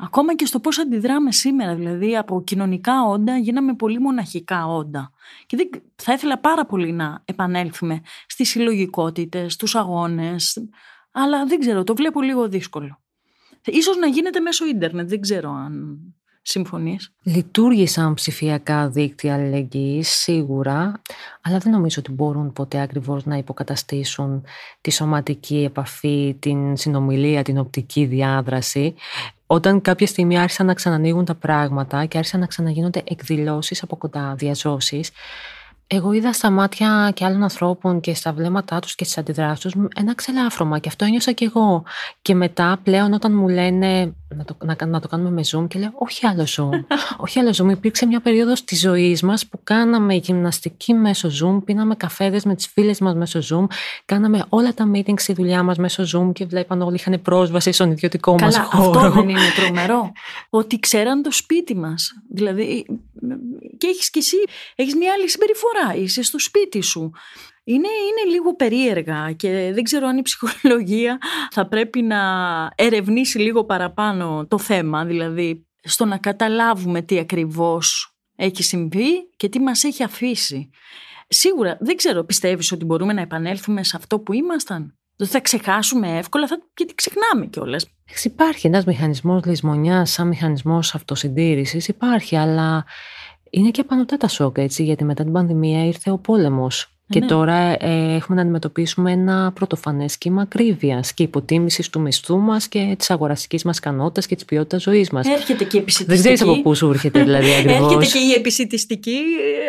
Ακόμα 0.03 0.35
και 0.35 0.45
στο 0.45 0.59
πώς 0.59 0.79
αντιδράμε 0.79 1.31
σήμερα, 1.31 1.75
δηλαδή 1.75 2.17
από 2.17 2.43
κοινωνικά 2.43 3.03
όντα 3.03 3.37
γίναμε 3.37 3.73
πολύ 3.75 3.99
μοναχικά 3.99 4.67
όντα. 4.67 5.11
Και 5.45 5.57
δεν, 5.57 5.69
θα 5.95 6.13
ήθελα 6.13 6.39
πάρα 6.39 6.65
πολύ 6.65 6.91
να 6.91 7.21
επανέλθουμε 7.25 8.01
στις 8.27 8.49
συλλογικότητες, 8.49 9.53
στους 9.53 9.75
αγώνες, 9.75 10.67
αλλά 11.11 11.45
δεν 11.45 11.59
ξέρω, 11.59 11.83
το 11.83 11.95
βλέπω 11.95 12.21
λίγο 12.21 12.47
δύσκολο. 12.47 13.01
Ίσως 13.65 13.97
να 13.97 14.07
γίνεται 14.07 14.39
μέσω 14.39 14.65
ίντερνετ, 14.65 15.09
δεν 15.09 15.21
ξέρω 15.21 15.51
αν 15.51 15.99
συμφωνείς. 16.41 17.13
Λειτουργήσαν 17.23 18.13
ψηφιακά 18.13 18.89
δίκτυα 18.89 19.33
αλληλεγγύης, 19.33 20.09
σίγουρα, 20.09 21.01
αλλά 21.41 21.57
δεν 21.57 21.71
νομίζω 21.71 21.95
ότι 21.99 22.11
μπορούν 22.11 22.53
ποτέ 22.53 22.81
ακριβώς 22.81 23.25
να 23.25 23.37
υποκαταστήσουν 23.37 24.43
τη 24.81 24.91
σωματική 24.91 25.63
επαφή, 25.63 26.35
την 26.39 26.77
συνομιλία, 26.77 27.43
την 27.43 27.57
οπτική 27.57 28.05
διάδραση. 28.05 28.95
Όταν 29.53 29.81
κάποια 29.81 30.07
στιγμή 30.07 30.39
άρχισαν 30.39 30.65
να 30.65 30.73
ξανανοίγουν 30.73 31.25
τα 31.25 31.35
πράγματα 31.35 32.05
και 32.05 32.17
άρχισαν 32.17 32.39
να 32.39 32.45
ξαναγίνονται 32.45 33.01
εκδηλώσεις 33.03 33.83
από 33.83 33.95
κοντά, 33.95 34.35
διαζώσεις, 34.35 35.11
εγώ 35.87 36.11
είδα 36.11 36.33
στα 36.33 36.49
μάτια 36.49 37.11
και 37.13 37.25
άλλων 37.25 37.43
ανθρώπων 37.43 37.99
και 37.99 38.13
στα 38.13 38.33
βλέμματά 38.33 38.79
τους 38.79 38.95
και 38.95 39.03
στις 39.03 39.17
αντιδράσεις 39.17 39.59
τους 39.59 39.73
ένα 39.95 40.15
ξελάφρωμα 40.15 40.79
και 40.79 40.89
αυτό 40.89 41.05
ένιωσα 41.05 41.31
και 41.31 41.45
εγώ. 41.45 41.83
Και 42.21 42.35
μετά 42.35 42.79
πλέον 42.83 43.13
όταν 43.13 43.35
μου 43.35 43.47
λένε 43.47 44.15
να 44.35 44.43
το, 44.45 44.57
να, 44.63 44.85
να 44.85 44.99
το 44.99 45.07
κάνουμε 45.07 45.29
με 45.29 45.41
Zoom 45.51 45.67
και 45.67 45.79
λέω 45.79 45.91
όχι 45.93 46.25
άλλο 46.27 46.43
Zoom, 46.43 46.83
όχι 47.23 47.39
άλλο 47.39 47.49
Zoom. 47.57 47.71
Υπήρξε 47.71 48.05
μια 48.05 48.19
περίοδος 48.19 48.63
της 48.63 48.79
ζωής 48.79 49.21
μας 49.21 49.47
που 49.47 49.59
κάναμε 49.63 50.13
γυμναστική 50.13 50.93
μέσω 50.93 51.29
Zoom, 51.41 51.63
πίναμε 51.65 51.95
καφέδες 51.95 52.43
με 52.43 52.55
τις 52.55 52.67
φίλες 52.67 52.99
μας 52.99 53.15
μέσω 53.15 53.39
Zoom, 53.39 53.65
κάναμε 54.05 54.45
όλα 54.49 54.73
τα 54.73 54.91
meetings 54.93 55.19
στη 55.19 55.33
δουλειά 55.33 55.63
μας 55.63 55.77
μέσω 55.77 56.03
Zoom 56.13 56.31
και 56.33 56.45
βλέπαν 56.45 56.81
όλοι 56.81 56.95
είχαν 56.95 57.21
πρόσβαση 57.21 57.71
στον 57.71 57.91
ιδιωτικό 57.91 58.35
Καλά, 58.35 58.57
μας 58.57 58.67
χώρο. 58.73 58.99
αυτό 58.99 59.11
δεν 59.11 59.29
είναι 59.29 59.39
τρομερό. 59.63 60.11
ότι 60.49 60.79
ξέραν 60.79 61.21
το 61.21 61.31
σπίτι 61.31 61.75
μας. 61.75 62.13
Δηλαδή, 62.29 62.85
και 63.77 63.87
έχεις 63.87 64.09
κι 64.09 64.19
εσύ, 64.19 64.37
έχεις 64.75 64.95
μια 64.95 65.13
άλλη 65.13 65.29
συμπεριφορά, 65.29 65.95
είσαι 65.95 66.23
στο 66.23 66.39
σπίτι 66.39 66.81
σου. 66.81 67.11
Είναι, 67.71 67.87
είναι 67.87 68.31
λίγο 68.35 68.55
περίεργα 68.55 69.31
και 69.31 69.71
δεν 69.73 69.83
ξέρω 69.83 70.07
αν 70.07 70.17
η 70.17 70.21
ψυχολογία 70.21 71.17
θα 71.51 71.67
πρέπει 71.67 72.01
να 72.01 72.19
ερευνήσει 72.75 73.39
λίγο 73.39 73.63
παραπάνω 73.65 74.45
το 74.47 74.57
θέμα, 74.57 75.05
δηλαδή 75.05 75.65
στο 75.83 76.05
να 76.05 76.17
καταλάβουμε 76.17 77.01
τι 77.01 77.19
ακριβώς 77.19 78.15
έχει 78.35 78.63
συμβεί 78.63 79.29
και 79.37 79.49
τι 79.49 79.59
μας 79.59 79.83
έχει 79.83 80.03
αφήσει. 80.03 80.69
Σίγουρα, 81.27 81.77
δεν 81.79 81.95
ξέρω, 81.95 82.23
πιστεύεις 82.23 82.71
ότι 82.71 82.85
μπορούμε 82.85 83.13
να 83.13 83.21
επανέλθουμε 83.21 83.83
σε 83.83 83.97
αυτό 83.97 84.19
που 84.19 84.33
ήμασταν; 84.33 84.97
Δεν 85.15 85.27
θα 85.27 85.39
ξεχάσουμε 85.39 86.17
εύκολα, 86.17 86.47
θα, 86.47 86.57
γιατί 86.77 86.93
ξεχνάμε 86.95 87.45
κιόλας. 87.45 87.85
Υπάρχει 88.23 88.67
ένας 88.67 88.85
μηχανισμός 88.85 89.45
λησμονιάς 89.45 90.11
σαν 90.11 90.27
μηχανισμός 90.27 90.95
αυτοσυντήρησης, 90.95 91.87
υπάρχει, 91.87 92.35
αλλά 92.35 92.85
είναι 93.49 93.71
και 93.71 93.81
απανοτά 93.81 94.17
τα 94.17 94.27
σοκ, 94.27 94.57
έτσι, 94.57 94.83
γιατί 94.83 95.03
μετά 95.03 95.23
την 95.23 95.31
πανδημία 95.31 95.85
ήρθε 95.85 96.11
ο 96.11 96.17
πόλεμος. 96.17 97.00
Και 97.11 97.19
ναι. 97.19 97.25
τώρα 97.25 97.55
ε, 97.55 98.15
έχουμε 98.15 98.35
να 98.35 98.41
αντιμετωπίσουμε 98.41 99.11
ένα 99.11 99.51
πρωτοφανές 99.51 100.17
κύμα 100.17 100.41
ακρίβειας 100.41 101.13
και 101.13 101.23
υποτίμησης 101.23 101.89
του 101.89 102.01
μισθού 102.01 102.37
μας 102.37 102.67
και 102.67 102.95
της 102.97 103.09
αγοραστικής 103.09 103.63
μας 103.63 103.77
ικανότητας 103.77 104.25
και 104.25 104.35
της 104.35 104.45
ποιότητας 104.45 104.81
ζωής 104.81 105.09
μας. 105.09 105.27
Έρχεται 105.27 105.63
και 105.63 105.77
η 105.77 105.79
επισητιστική. 105.79 106.21
Δεν 106.21 106.35
ξέρεις 106.35 106.41
από 106.41 106.61
πού 106.61 106.75
σου 106.75 106.89
έρχεται, 106.89 107.23
δηλαδή 107.23 107.53
ακριβώς. 107.55 107.93
Έρχεται 107.95 108.17
και 108.17 108.25
η 108.25 108.31
επισητιστική. 108.31 109.19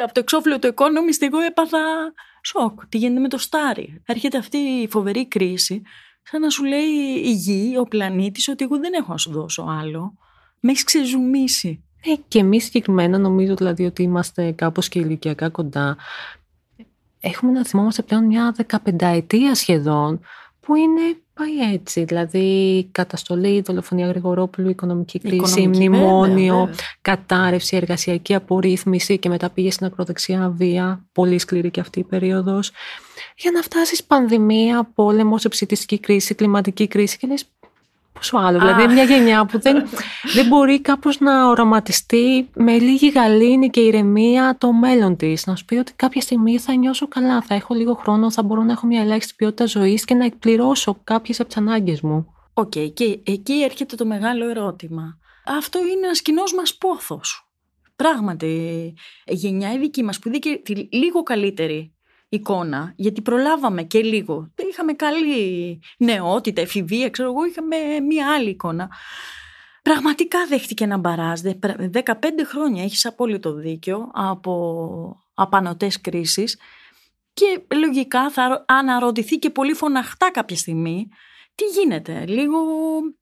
Από 0.05 0.12
το 0.14 0.20
εξώφυλλο 0.20 0.59
του 0.59 0.74
Economist, 0.74 1.20
εγώ 1.20 1.38
έπαθα 1.38 1.78
σοκ. 2.42 2.87
Τι 2.88 2.98
γίνεται 2.98 3.20
με 3.20 3.28
το 3.28 3.38
Στάρι; 3.38 4.02
Έρχεται 4.07 4.38
αυτή 4.38 4.57
η 4.57 4.88
φοβερή 4.90 5.28
κρίση 5.28 5.83
σαν 6.22 6.40
να 6.40 6.50
σου 6.50 6.64
λέει 6.64 6.88
η 7.24 7.33
γη, 7.33 7.76
ο 7.78 7.83
πλανήτης, 7.83 8.48
ότι 8.48 8.64
εγώ 8.64 8.78
δεν 8.78 8.92
έχω 8.92 9.12
να 9.12 9.18
σου 9.18 9.33
δώσω 9.33 9.66
άλλο. 9.81 10.14
Με 10.61 10.70
έχεις 10.70 10.85
ξεζουμίσει. 10.85 11.85
Ε, 12.05 12.14
και 12.28 12.38
εμείς 12.38 12.64
συγκεκριμένα 12.64 13.18
νομίζω 13.18 13.55
δηλαδή 13.55 13.85
ότι 13.85 14.02
είμαστε 14.02 14.52
κάπως 14.52 14.88
και 14.88 14.98
ηλικιακά 14.98 15.48
κοντά. 15.48 15.96
Έχουμε 17.25 17.53
να 17.53 17.65
θυμόμαστε 17.65 18.03
πλέον 18.03 18.25
μια 18.25 18.57
15 18.71 18.77
ετία 19.01 19.55
σχεδόν 19.55 20.21
που 20.61 20.75
είναι 20.75 21.17
πάει 21.35 21.73
έτσι. 21.73 22.05
Δηλαδή 22.05 22.89
καταστολή, 22.93 23.61
δολοφονία 23.61 24.07
Γρηγορόπουλου, 24.07 24.69
οικονομική 24.69 25.19
κρίση, 25.19 25.37
Οικονομική, 25.37 25.89
μνημόνιο, 25.89 26.55
βέβαια, 26.55 26.65
βέβαια. 26.65 26.75
κατάρρευση, 27.01 27.77
εργασιακή 27.77 28.35
απορρίθμιση 28.35 29.19
και 29.19 29.29
μετά 29.29 29.51
πήγε 29.51 29.71
στην 29.71 29.87
ακροδεξιά 29.87 30.53
βία. 30.57 31.05
Πολύ 31.13 31.39
σκληρή 31.39 31.71
και 31.71 31.81
αυτή 31.81 31.99
η 31.99 32.05
περίοδος. 32.05 32.71
Για 33.37 33.51
να 33.51 33.63
φτάσεις 33.63 34.05
πανδημία, 34.05 34.91
πόλεμος, 34.95 35.47
ψητιστική 35.49 35.99
κρίση, 35.99 36.35
κλιματική 36.35 36.89
κρίση 36.89 37.19
και 37.19 37.27
λες 37.27 37.45
πόσο 38.23 38.47
άλλο. 38.47 38.59
Δηλαδή 38.59 38.93
μια 38.93 39.05
γενιά 39.05 39.45
που 39.45 39.61
δεν, 39.61 39.89
δεν 40.35 40.47
μπορεί 40.47 40.81
κάπως 40.81 41.21
να 41.21 41.49
οραματιστεί 41.49 42.49
με 42.55 42.79
λίγη 42.79 43.09
γαλήνη 43.09 43.71
και 43.71 43.81
ηρεμία 43.81 44.57
το 44.59 44.73
μέλλον 44.73 45.17
της. 45.17 45.47
Να 45.47 45.57
σου 45.57 45.65
πει 45.65 45.75
ότι 45.75 45.93
κάποια 45.93 46.21
στιγμή 46.21 46.59
θα 46.59 46.75
νιώσω 46.75 47.09
καλά, 47.09 47.43
θα 47.43 47.55
έχω 47.55 47.75
λίγο 47.75 47.95
χρόνο, 47.95 48.31
θα 48.31 48.43
μπορώ 48.43 48.63
να 48.63 48.73
έχω 48.73 48.87
μια 48.87 49.01
ελάχιστη 49.01 49.35
ποιότητα 49.37 49.67
ζωής 49.67 50.05
και 50.05 50.15
να 50.15 50.25
εκπληρώσω 50.25 51.01
κάποιες 51.05 51.41
από 51.41 51.49
τις 51.49 51.57
ανάγκες 51.57 52.01
μου. 52.01 52.27
Οκ, 52.55 52.73
και 52.95 53.21
εκεί 53.25 53.63
έρχεται 53.63 53.97
το 53.97 54.05
μεγάλο 54.05 54.49
ερώτημα. 54.49 55.19
Αυτό 55.59 55.79
είναι 55.79 56.07
ένας 56.07 56.23
κοινός 56.23 56.55
μας 56.55 56.77
πόθος. 56.77 57.47
Πράγματι, 57.97 58.47
η 59.25 59.35
γενιά 59.35 59.73
η 59.73 59.79
δική 59.79 60.03
μας 60.03 60.19
που 60.19 60.29
είδε 60.29 60.39
και 60.39 60.61
τη 60.65 60.89
λίγο 60.97 61.23
καλύτερη 61.23 61.91
εικόνα, 62.33 62.92
γιατί 62.97 63.23
προλάβαμε 63.23 63.83
και 63.83 64.03
λίγο. 64.03 64.53
Είχαμε 64.71 64.92
καλή 64.92 65.81
νεότητα, 65.99 66.61
εφηβεία, 66.61 67.11
ξέρω 67.11 67.29
εγώ, 67.29 67.45
είχαμε 67.45 67.77
μία 68.01 68.33
άλλη 68.33 68.51
εικόνα. 68.51 68.90
Πραγματικά 69.83 70.47
δέχτηκε 70.49 70.87
ένα 70.87 70.97
μπαράζ. 70.97 71.40
Δε- 71.40 71.55
15 71.88 72.45
χρόνια 72.45 72.83
έχεις 72.83 73.07
απόλυτο 73.07 73.53
δίκιο 73.55 74.11
από 74.12 75.23
απανωτές 75.35 76.01
κρίσεις 76.01 76.59
και 77.33 77.62
λογικά 77.75 78.31
θα 78.31 78.64
αναρωτηθεί 78.68 79.38
και 79.38 79.51
πολύ 79.51 79.75
φωναχτά 79.75 80.31
κάποια 80.31 80.57
στιγμή 80.57 81.09
τι 81.55 81.64
γίνεται, 81.64 82.25
λίγο 82.27 82.59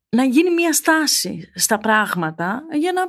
να 0.09 0.25
γίνει 0.25 0.51
μια 0.51 0.73
στάση 0.73 1.53
στα 1.55 1.79
πράγματα 1.79 2.63
για 2.73 2.93
να 2.93 3.03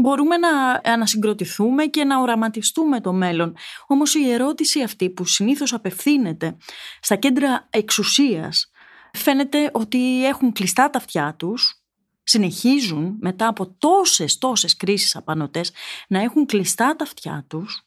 μπορούμε 0.00 0.36
να 0.36 0.80
ανασυγκροτηθούμε 0.84 1.84
και 1.84 2.04
να 2.04 2.20
οραματιστούμε 2.20 3.00
το 3.00 3.12
μέλλον. 3.12 3.56
Όμως 3.86 4.14
η 4.14 4.30
ερώτηση 4.30 4.82
αυτή 4.82 5.10
που 5.10 5.24
συνήθως 5.24 5.72
απευθύνεται 5.72 6.56
στα 7.00 7.16
κέντρα 7.16 7.66
εξουσίας 7.70 8.70
φαίνεται 9.12 9.70
ότι 9.72 10.26
έχουν 10.26 10.52
κλειστά 10.52 10.90
τα 10.90 10.98
αυτιά 10.98 11.34
τους, 11.38 11.82
συνεχίζουν 12.22 13.16
μετά 13.20 13.48
από 13.48 13.74
τόσες 13.78 14.38
τόσες 14.38 14.76
κρίσεις 14.76 15.16
απανοτές 15.16 15.72
να 16.08 16.20
έχουν 16.20 16.46
κλειστά 16.46 16.96
τα 16.96 17.04
αυτιά 17.04 17.44
τους 17.48 17.82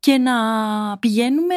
και 0.00 0.18
να 0.18 0.34
πηγαίνουμε 0.98 1.54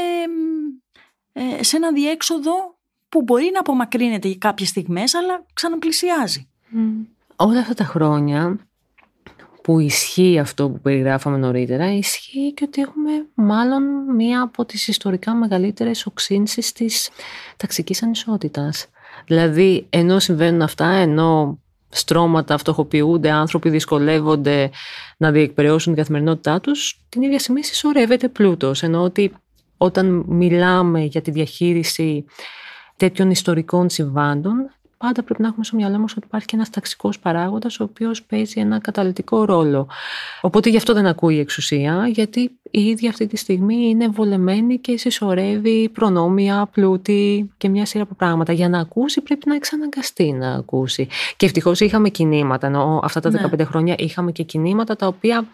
ε, 1.32 1.64
σε 1.64 1.76
ένα 1.76 1.92
διέξοδο 1.92 2.78
που 3.10 3.22
μπορεί 3.22 3.50
να 3.54 3.60
απομακρύνεται 3.60 4.28
για 4.28 4.38
κάποιες 4.38 4.70
στιγμές 4.70 5.14
αλλά 5.14 5.46
ξαναπλησιάζει. 5.54 6.50
Όλα 7.36 7.60
αυτά 7.60 7.74
τα 7.74 7.84
χρόνια 7.84 8.58
που 9.64 9.80
ισχύει 9.80 10.40
αυτό 10.40 10.70
που 10.70 10.80
περιγράφαμε 10.80 11.38
νωρίτερα, 11.38 11.94
ισχύει 11.94 12.54
και 12.54 12.64
ότι 12.68 12.82
έχουμε 12.82 13.12
μάλλον 13.34 13.84
μία 14.16 14.42
από 14.42 14.66
τις 14.66 14.88
ιστορικά 14.88 15.34
μεγαλύτερες 15.34 16.06
οξύνσεις 16.06 16.72
της 16.72 17.10
ταξικής 17.58 18.04
ανισότητας. 18.04 18.88
Δηλαδή, 19.26 19.86
ενώ 19.90 20.20
συμβαίνουν 20.20 20.62
αυτά, 20.62 20.88
ενώ 20.88 21.60
στρώματα 21.90 22.58
φτωχοποιούνται, 22.58 23.32
άνθρωποι 23.32 23.70
δυσκολεύονται 23.70 24.70
να 25.18 25.32
διεκπαιρεώσουν 25.32 25.94
την 25.94 26.02
καθημερινότητά 26.02 26.60
τους, 26.60 27.02
την 27.10 27.22
ίδια 27.22 27.40
στιγμή 27.40 27.64
συσσωρεύεται 27.64 28.28
πλούτος. 28.28 28.84
Ενώ 28.84 29.02
ότι 29.02 29.32
όταν 29.78 30.24
μιλάμε 30.28 31.04
για 31.04 31.22
τη 31.22 31.32
διαχείριση 31.32 32.26
τέτοιων 32.98 33.32
ιστορικών 33.32 33.90
συμβάντων, 33.90 34.72
πάντα 35.04 35.24
πρέπει 35.24 35.42
να 35.42 35.48
έχουμε 35.48 35.64
στο 35.66 35.76
μυαλό 35.76 35.98
μας 36.00 36.12
ότι 36.12 36.26
υπάρχει 36.28 36.48
και 36.48 36.56
ένας 36.56 36.70
ταξικός 36.70 37.20
παράγοντας 37.20 37.80
ο 37.80 37.84
οποίος 37.84 38.24
παίζει 38.24 38.60
ένα 38.60 38.80
καταλητικό 38.80 39.46
ρόλο. 39.46 39.88
Οπότε 40.42 40.70
γι' 40.70 40.78
αυτό 40.78 40.94
δεν 40.94 41.06
ακούει 41.06 41.36
η 41.36 41.40
εξουσία, 41.40 42.08
γιατί 42.08 42.52
η 42.72 42.86
ίδια 42.86 43.10
αυτή 43.10 43.28
τη 43.28 43.38
στιγμή 43.38 43.76
είναι 43.76 44.08
βολεμένη 44.08 44.78
και 44.78 44.98
συσσωρεύει 44.98 45.90
προνόμια, 45.90 46.70
πλούτη 46.72 47.52
και 47.58 47.70
μια 47.70 47.86
σειρά 47.86 48.04
από 48.04 48.14
πράγματα. 48.16 48.54
Για 48.54 48.70
να 48.70 48.80
ακούσει 48.80 49.22
πρέπει 49.22 49.50
να 49.50 49.56
εξαναγκαστεί 49.56 50.32
να 50.32 50.54
ακούσει. 50.54 51.08
Και 51.38 51.46
ευτυχώς 51.46 51.80
είχαμε 51.80 52.10
κινήματα, 52.10 52.68
ενώ 52.68 53.00
αυτά 53.04 53.20
τα 53.20 53.30
15 53.30 53.58
Ναι. 53.58 53.64
χρόνια 53.64 53.96
είχαμε 53.98 54.32
και 54.32 54.44
κινήματα 54.44 54.96
τα 54.96 55.08
οποία 55.08 55.46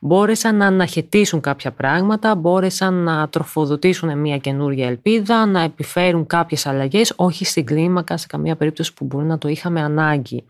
μπόρεσαν 0.00 0.56
να 0.56 0.66
αναχαιτήσουν 0.66 1.40
κάποια 1.40 1.70
πράγματα, 1.70 2.34
μπόρεσαν 2.34 2.94
να 2.94 3.28
τροφοδοτήσουν 3.28 4.18
μια 4.18 4.38
καινούργια 4.38 4.86
ελπίδα, 4.86 5.46
να 5.46 5.60
επιφέρουν 5.60 6.26
κάποιες 6.26 6.66
αλλαγές, 6.66 7.12
όχι 7.16 7.44
στην 7.44 7.64
κλίμακα 7.64 8.16
σε 8.16 8.26
καμία 8.26 8.56
περίπτωση 8.56 8.89
που 8.92 9.04
μπορεί 9.04 9.26
να 9.26 9.38
το 9.38 9.48
είχαμε 9.48 9.80
ανάγκη. 9.80 10.44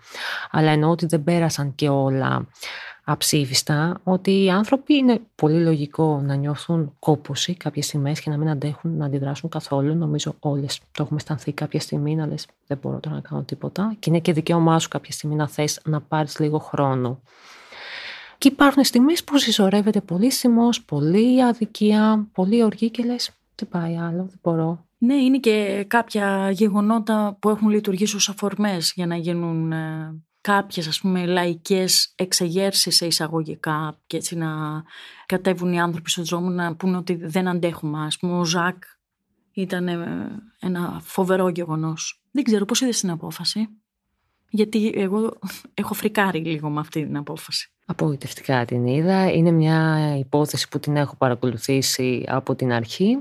Αλλά 0.50 0.70
εννοώ 0.70 0.90
ότι 0.90 1.06
δεν 1.06 1.24
πέρασαν 1.24 1.74
και 1.74 1.88
όλα 1.88 2.46
αψήφιστα, 3.04 4.00
ότι 4.04 4.44
οι 4.44 4.50
άνθρωποι 4.50 4.94
είναι 4.94 5.20
πολύ 5.34 5.62
λογικό 5.62 6.20
να 6.24 6.34
νιώθουν 6.34 6.94
κόπωση 6.98 7.54
κάποιες 7.54 7.86
στιγμές 7.86 8.20
και 8.20 8.30
να 8.30 8.36
μην 8.36 8.48
αντέχουν 8.48 8.96
να 8.96 9.04
αντιδράσουν 9.06 9.50
καθόλου. 9.50 9.94
Νομίζω 9.94 10.36
όλες 10.38 10.78
το 10.78 11.02
έχουμε 11.02 11.16
αισθανθεί 11.16 11.52
κάποια 11.52 11.80
στιγμή 11.80 12.14
να 12.14 12.26
λες 12.26 12.46
δεν 12.66 12.78
μπορώ 12.82 13.00
τώρα 13.00 13.14
να 13.14 13.22
κάνω 13.22 13.42
τίποτα 13.42 13.96
και 13.98 14.10
είναι 14.10 14.20
και 14.20 14.32
δικαίωμά 14.32 14.78
σου 14.78 14.88
κάποια 14.88 15.12
στιγμή 15.12 15.36
να 15.36 15.48
θες 15.48 15.80
να 15.84 16.00
πάρεις 16.00 16.38
λίγο 16.38 16.58
χρόνο. 16.58 17.20
Και 18.38 18.48
υπάρχουν 18.48 18.84
στιγμές 18.84 19.24
που 19.24 19.38
συσσωρεύεται 19.38 20.00
πολύ 20.00 20.30
σημός, 20.30 20.82
πολύ 20.82 21.44
αδικία, 21.44 22.28
πολύ 22.32 22.64
οργή 22.64 22.90
και 22.90 23.04
λες 23.04 23.30
δεν 23.54 23.68
πάει 23.68 23.96
άλλο, 23.96 24.24
δεν 24.24 24.38
μπορώ. 24.42 24.84
Ναι, 25.02 25.14
είναι 25.14 25.38
και 25.38 25.84
κάποια 25.88 26.50
γεγονότα 26.50 27.36
που 27.40 27.48
έχουν 27.48 27.68
λειτουργήσει 27.68 28.16
ως 28.16 28.28
αφορμές 28.28 28.92
για 28.94 29.06
να 29.06 29.16
γίνουν 29.16 29.72
ε, 29.72 30.22
κάποιες 30.40 30.88
ας 30.88 31.00
πούμε 31.00 31.26
λαϊκές 31.26 32.12
εξεγέρσεις 32.16 32.96
σε 32.96 33.06
εισαγωγικά 33.06 33.98
και 34.06 34.16
έτσι 34.16 34.36
να 34.36 34.82
κατέβουν 35.26 35.72
οι 35.72 35.80
άνθρωποι 35.80 36.10
στον 36.10 36.24
δρόμο 36.24 36.48
να 36.48 36.76
πούνε 36.76 36.96
ότι 36.96 37.14
δεν 37.14 37.48
αντέχουμε. 37.48 38.04
Ας 38.04 38.18
πούμε 38.18 38.38
ο 38.38 38.44
Ζακ 38.44 38.82
ήταν 39.52 39.88
ε, 39.88 39.96
ένα 40.60 41.00
φοβερό 41.02 41.48
γεγονός. 41.48 42.22
Δεν 42.30 42.44
ξέρω 42.44 42.64
πώς 42.64 42.80
είδες 42.80 43.00
την 43.00 43.10
απόφαση; 43.10 43.68
Γιατί 44.50 44.92
εγώ 44.94 45.38
έχω 45.74 45.94
φρικάρει 45.94 46.38
λίγο 46.38 46.68
με 46.68 46.80
αυτή 46.80 47.04
την 47.04 47.16
απόφαση. 47.16 47.72
Απογοητευτικά 47.86 48.64
την 48.64 48.86
είδα. 48.86 49.32
Είναι 49.32 49.50
μια 49.50 50.16
υπόθεση 50.18 50.68
που 50.68 50.80
την 50.80 50.96
έχω 50.96 51.16
παρακολουθήσει 51.16 52.24
από 52.28 52.54
την 52.54 52.72
αρχή. 52.72 53.18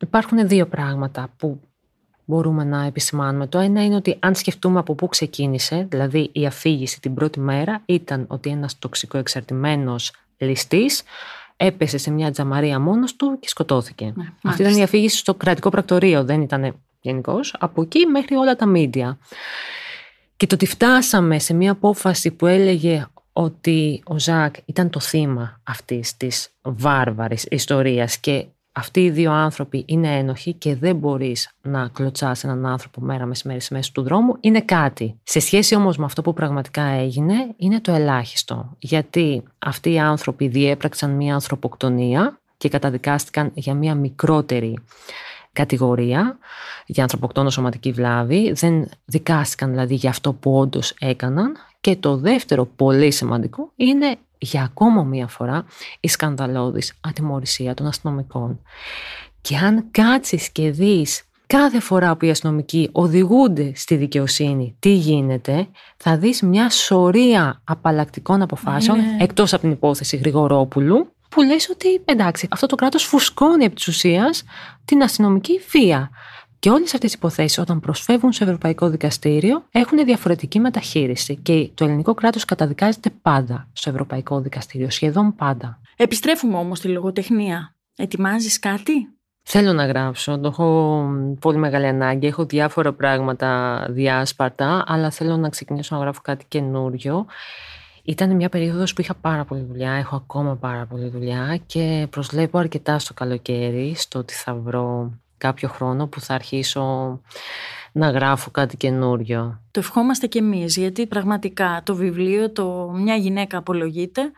Υπάρχουν 0.00 0.48
δύο 0.48 0.66
πράγματα 0.66 1.28
που 1.36 1.60
μπορούμε 2.24 2.64
να 2.64 2.84
επισημάνουμε. 2.84 3.46
Το 3.46 3.58
ένα 3.58 3.84
είναι 3.84 3.94
ότι 3.94 4.16
αν 4.18 4.34
σκεφτούμε 4.34 4.78
από 4.78 4.94
πού 4.94 5.08
ξεκίνησε, 5.08 5.86
δηλαδή 5.90 6.30
η 6.32 6.46
αφήγηση 6.46 7.00
την 7.00 7.14
πρώτη 7.14 7.40
μέρα 7.40 7.82
ήταν 7.86 8.24
ότι 8.28 8.50
ένας 8.50 8.78
τοξικοεξαρτημένος 8.78 10.12
ληστής 10.36 11.02
έπεσε 11.56 11.98
σε 11.98 12.10
μια 12.10 12.30
τζαμαρία 12.30 12.78
μόνος 12.80 13.16
του 13.16 13.38
και 13.40 13.48
σκοτώθηκε. 13.48 14.04
Ναι, 14.04 14.10
Αυτή 14.22 14.34
μάλιστα. 14.42 14.64
ήταν 14.68 14.78
η 14.78 14.82
αφήγηση 14.82 15.16
στο 15.16 15.34
κρατικό 15.34 15.70
πρακτορείο, 15.70 16.24
δεν 16.24 16.40
ήταν 16.40 16.74
γενικώ. 17.00 17.40
Από 17.58 17.82
εκεί 17.82 18.06
μέχρι 18.06 18.34
όλα 18.34 18.56
τα 18.56 18.66
μίντια. 18.66 19.18
Και 20.36 20.46
το 20.46 20.54
ότι 20.54 20.66
φτάσαμε 20.66 21.38
σε 21.38 21.54
μια 21.54 21.70
απόφαση 21.70 22.30
που 22.30 22.46
έλεγε 22.46 23.06
ότι 23.32 24.02
ο 24.04 24.18
Ζακ 24.18 24.54
ήταν 24.64 24.90
το 24.90 25.00
θύμα 25.00 25.60
αυτής 25.62 26.16
της 26.16 26.48
βάρβαρης 26.62 27.46
ιστορίας 27.50 28.18
και 28.18 28.46
αυτοί 28.78 29.04
οι 29.04 29.10
δύο 29.10 29.32
άνθρωποι 29.32 29.84
είναι 29.86 30.18
ένοχοι 30.18 30.52
και 30.52 30.76
δεν 30.76 30.96
μπορείς 30.96 31.50
να 31.62 31.88
κλωτσάς 31.92 32.44
έναν 32.44 32.66
άνθρωπο 32.66 33.00
μέρα 33.00 33.26
μεσημέρι 33.26 33.60
στη 33.60 33.74
μέση 33.74 33.92
του 33.92 34.02
δρόμου, 34.02 34.36
είναι 34.40 34.60
κάτι. 34.60 35.18
Σε 35.22 35.40
σχέση 35.40 35.74
όμως 35.74 35.96
με 35.96 36.04
αυτό 36.04 36.22
που 36.22 36.32
πραγματικά 36.32 36.82
έγινε, 36.82 37.34
είναι 37.56 37.80
το 37.80 37.92
ελάχιστο. 37.92 38.76
Γιατί 38.78 39.42
αυτοί 39.58 39.92
οι 39.92 39.98
άνθρωποι 39.98 40.48
διέπραξαν 40.48 41.10
μια 41.10 41.34
ανθρωποκτονία 41.34 42.40
και 42.56 42.68
καταδικάστηκαν 42.68 43.50
για 43.54 43.74
μια 43.74 43.94
μικρότερη 43.94 44.78
κατηγορία 45.52 46.38
για 46.86 47.02
ανθρωποκτόνο 47.02 47.50
σωματική 47.50 47.92
βλάβη. 47.92 48.52
Δεν 48.52 48.88
δικάστηκαν 49.04 49.70
δηλαδή 49.70 49.94
για 49.94 50.10
αυτό 50.10 50.32
που 50.32 50.58
όντως 50.58 50.94
έκαναν. 50.98 51.56
Και 51.80 51.96
το 51.96 52.16
δεύτερο 52.16 52.64
πολύ 52.76 53.10
σημαντικό 53.10 53.72
είναι 53.76 54.16
για 54.38 54.62
ακόμα 54.62 55.02
μία 55.02 55.26
φορά 55.26 55.64
η 56.00 56.08
σκανδαλώδης 56.08 56.92
ατιμορρησία 57.00 57.74
των 57.74 57.86
αστυνομικών. 57.86 58.60
Και 59.40 59.56
αν 59.56 59.84
κάτσεις 59.90 60.50
και 60.50 60.70
δεις 60.70 61.22
κάθε 61.46 61.80
φορά 61.80 62.16
που 62.16 62.24
οι 62.24 62.30
αστυνομικοί 62.30 62.88
οδηγούνται 62.92 63.72
στη 63.74 63.94
δικαιοσύνη 63.96 64.76
τι 64.78 64.92
γίνεται, 64.92 65.68
θα 65.96 66.16
δεις 66.18 66.42
μια 66.42 66.70
σωρία 66.70 67.60
απαλλακτικών 67.64 68.42
αποφάσεων, 68.42 68.98
Είναι- 68.98 69.16
εκτός 69.22 69.52
από 69.52 69.62
την 69.62 69.70
υπόθεση 69.70 70.16
Γρηγορόπουλου, 70.16 71.12
που 71.28 71.42
λες 71.42 71.68
ότι 71.68 72.02
εντάξει, 72.04 72.48
αυτό 72.50 72.66
το 72.66 72.74
κράτος 72.76 73.04
φουσκώνει 73.04 73.64
επί 73.64 73.74
της 73.74 73.88
ουσίας 73.88 74.44
την 74.84 75.02
αστυνομική 75.02 75.60
βία. 75.70 76.10
Και 76.58 76.70
όλες 76.70 76.94
αυτές 76.94 77.12
οι 77.12 77.14
υποθέσεις, 77.18 77.58
όταν 77.58 77.80
προσφεύγουν 77.80 78.32
σε 78.32 78.44
Ευρωπαϊκό 78.44 78.88
Δικαστήριο, 78.88 79.64
έχουν 79.70 80.04
διαφορετική 80.04 80.58
μεταχείριση. 80.58 81.36
Και 81.36 81.70
το 81.74 81.84
ελληνικό 81.84 82.14
κράτος 82.14 82.44
καταδικάζεται 82.44 83.10
πάντα 83.22 83.68
στο 83.72 83.90
Ευρωπαϊκό 83.90 84.40
Δικαστήριο, 84.40 84.90
σχεδόν 84.90 85.34
πάντα. 85.34 85.80
Επιστρέφουμε 85.96 86.56
όμως 86.56 86.78
στη 86.78 86.88
λογοτεχνία. 86.88 87.74
Ετοιμάζεις 87.96 88.58
κάτι; 88.58 88.92
Θέλω 89.50 89.72
να 89.72 89.86
γράψω, 89.86 90.38
το 90.38 90.48
έχω 90.48 91.04
πολύ 91.40 91.58
μεγάλη 91.58 91.86
ανάγκη, 91.86 92.26
έχω 92.26 92.44
διάφορα 92.44 92.92
πράγματα 92.92 93.86
διάσπαρτα, 93.90 94.84
αλλά 94.86 95.10
θέλω 95.10 95.36
να 95.36 95.48
ξεκινήσω 95.48 95.96
να 95.96 96.00
γράφω 96.00 96.20
κάτι 96.22 96.44
καινούριο. 96.48 97.26
Ήταν 98.02 98.36
μια 98.36 98.48
περίοδος 98.48 98.92
που 98.92 99.00
είχα 99.00 99.14
πάρα 99.14 99.44
πολύ 99.44 99.62
δουλειά, 99.62 99.92
έχω 99.92 100.16
ακόμα 100.16 100.56
πάρα 100.56 100.86
πολύ 100.86 101.08
δουλειά 101.08 101.60
και 101.66 102.06
προσλέπω 102.10 102.58
αρκετά 102.58 102.98
στο 102.98 103.14
καλοκαίρι, 103.14 103.94
στο 103.96 104.18
ότι 104.18 104.34
θα 104.34 104.54
βρω 104.54 105.12
κάποιο 105.38 105.68
χρόνο 105.68 106.06
που 106.06 106.20
θα 106.20 106.34
αρχίσω 106.34 107.20
να 107.92 108.10
γράφω 108.10 108.50
κάτι 108.50 108.76
καινούριο. 108.76 109.62
Το 109.70 109.80
ευχόμαστε 109.80 110.26
κι 110.26 110.38
εμείς, 110.38 110.76
γιατί 110.76 111.06
πραγματικά 111.06 111.82
το 111.84 111.94
βιβλίο, 111.94 112.52
το 112.52 112.90
«Μια 112.94 113.16
γυναίκα 113.16 113.58
απολογείται», 113.58 114.32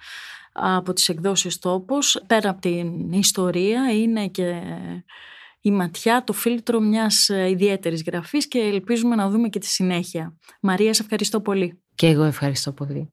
από 0.52 0.92
τις 0.92 1.08
εκδόσεις 1.08 1.58
τόπους, 1.58 2.18
πέρα 2.26 2.50
από 2.50 2.60
την 2.60 3.12
ιστορία, 3.12 3.92
είναι 3.92 4.28
και 4.28 4.62
η 5.60 5.70
ματιά, 5.70 6.24
το 6.24 6.32
φίλτρο 6.32 6.80
μιας 6.80 7.28
ιδιαίτερης 7.28 8.02
γραφής 8.06 8.48
και 8.48 8.58
ελπίζουμε 8.58 9.14
να 9.14 9.28
δούμε 9.28 9.48
και 9.48 9.58
τη 9.58 9.66
συνέχεια. 9.66 10.36
Μαρία, 10.60 10.94
σε 10.94 11.02
ευχαριστώ 11.02 11.40
πολύ. 11.40 11.82
Και 11.94 12.06
εγώ 12.06 12.22
ευχαριστώ 12.22 12.72
πολύ. 12.72 13.12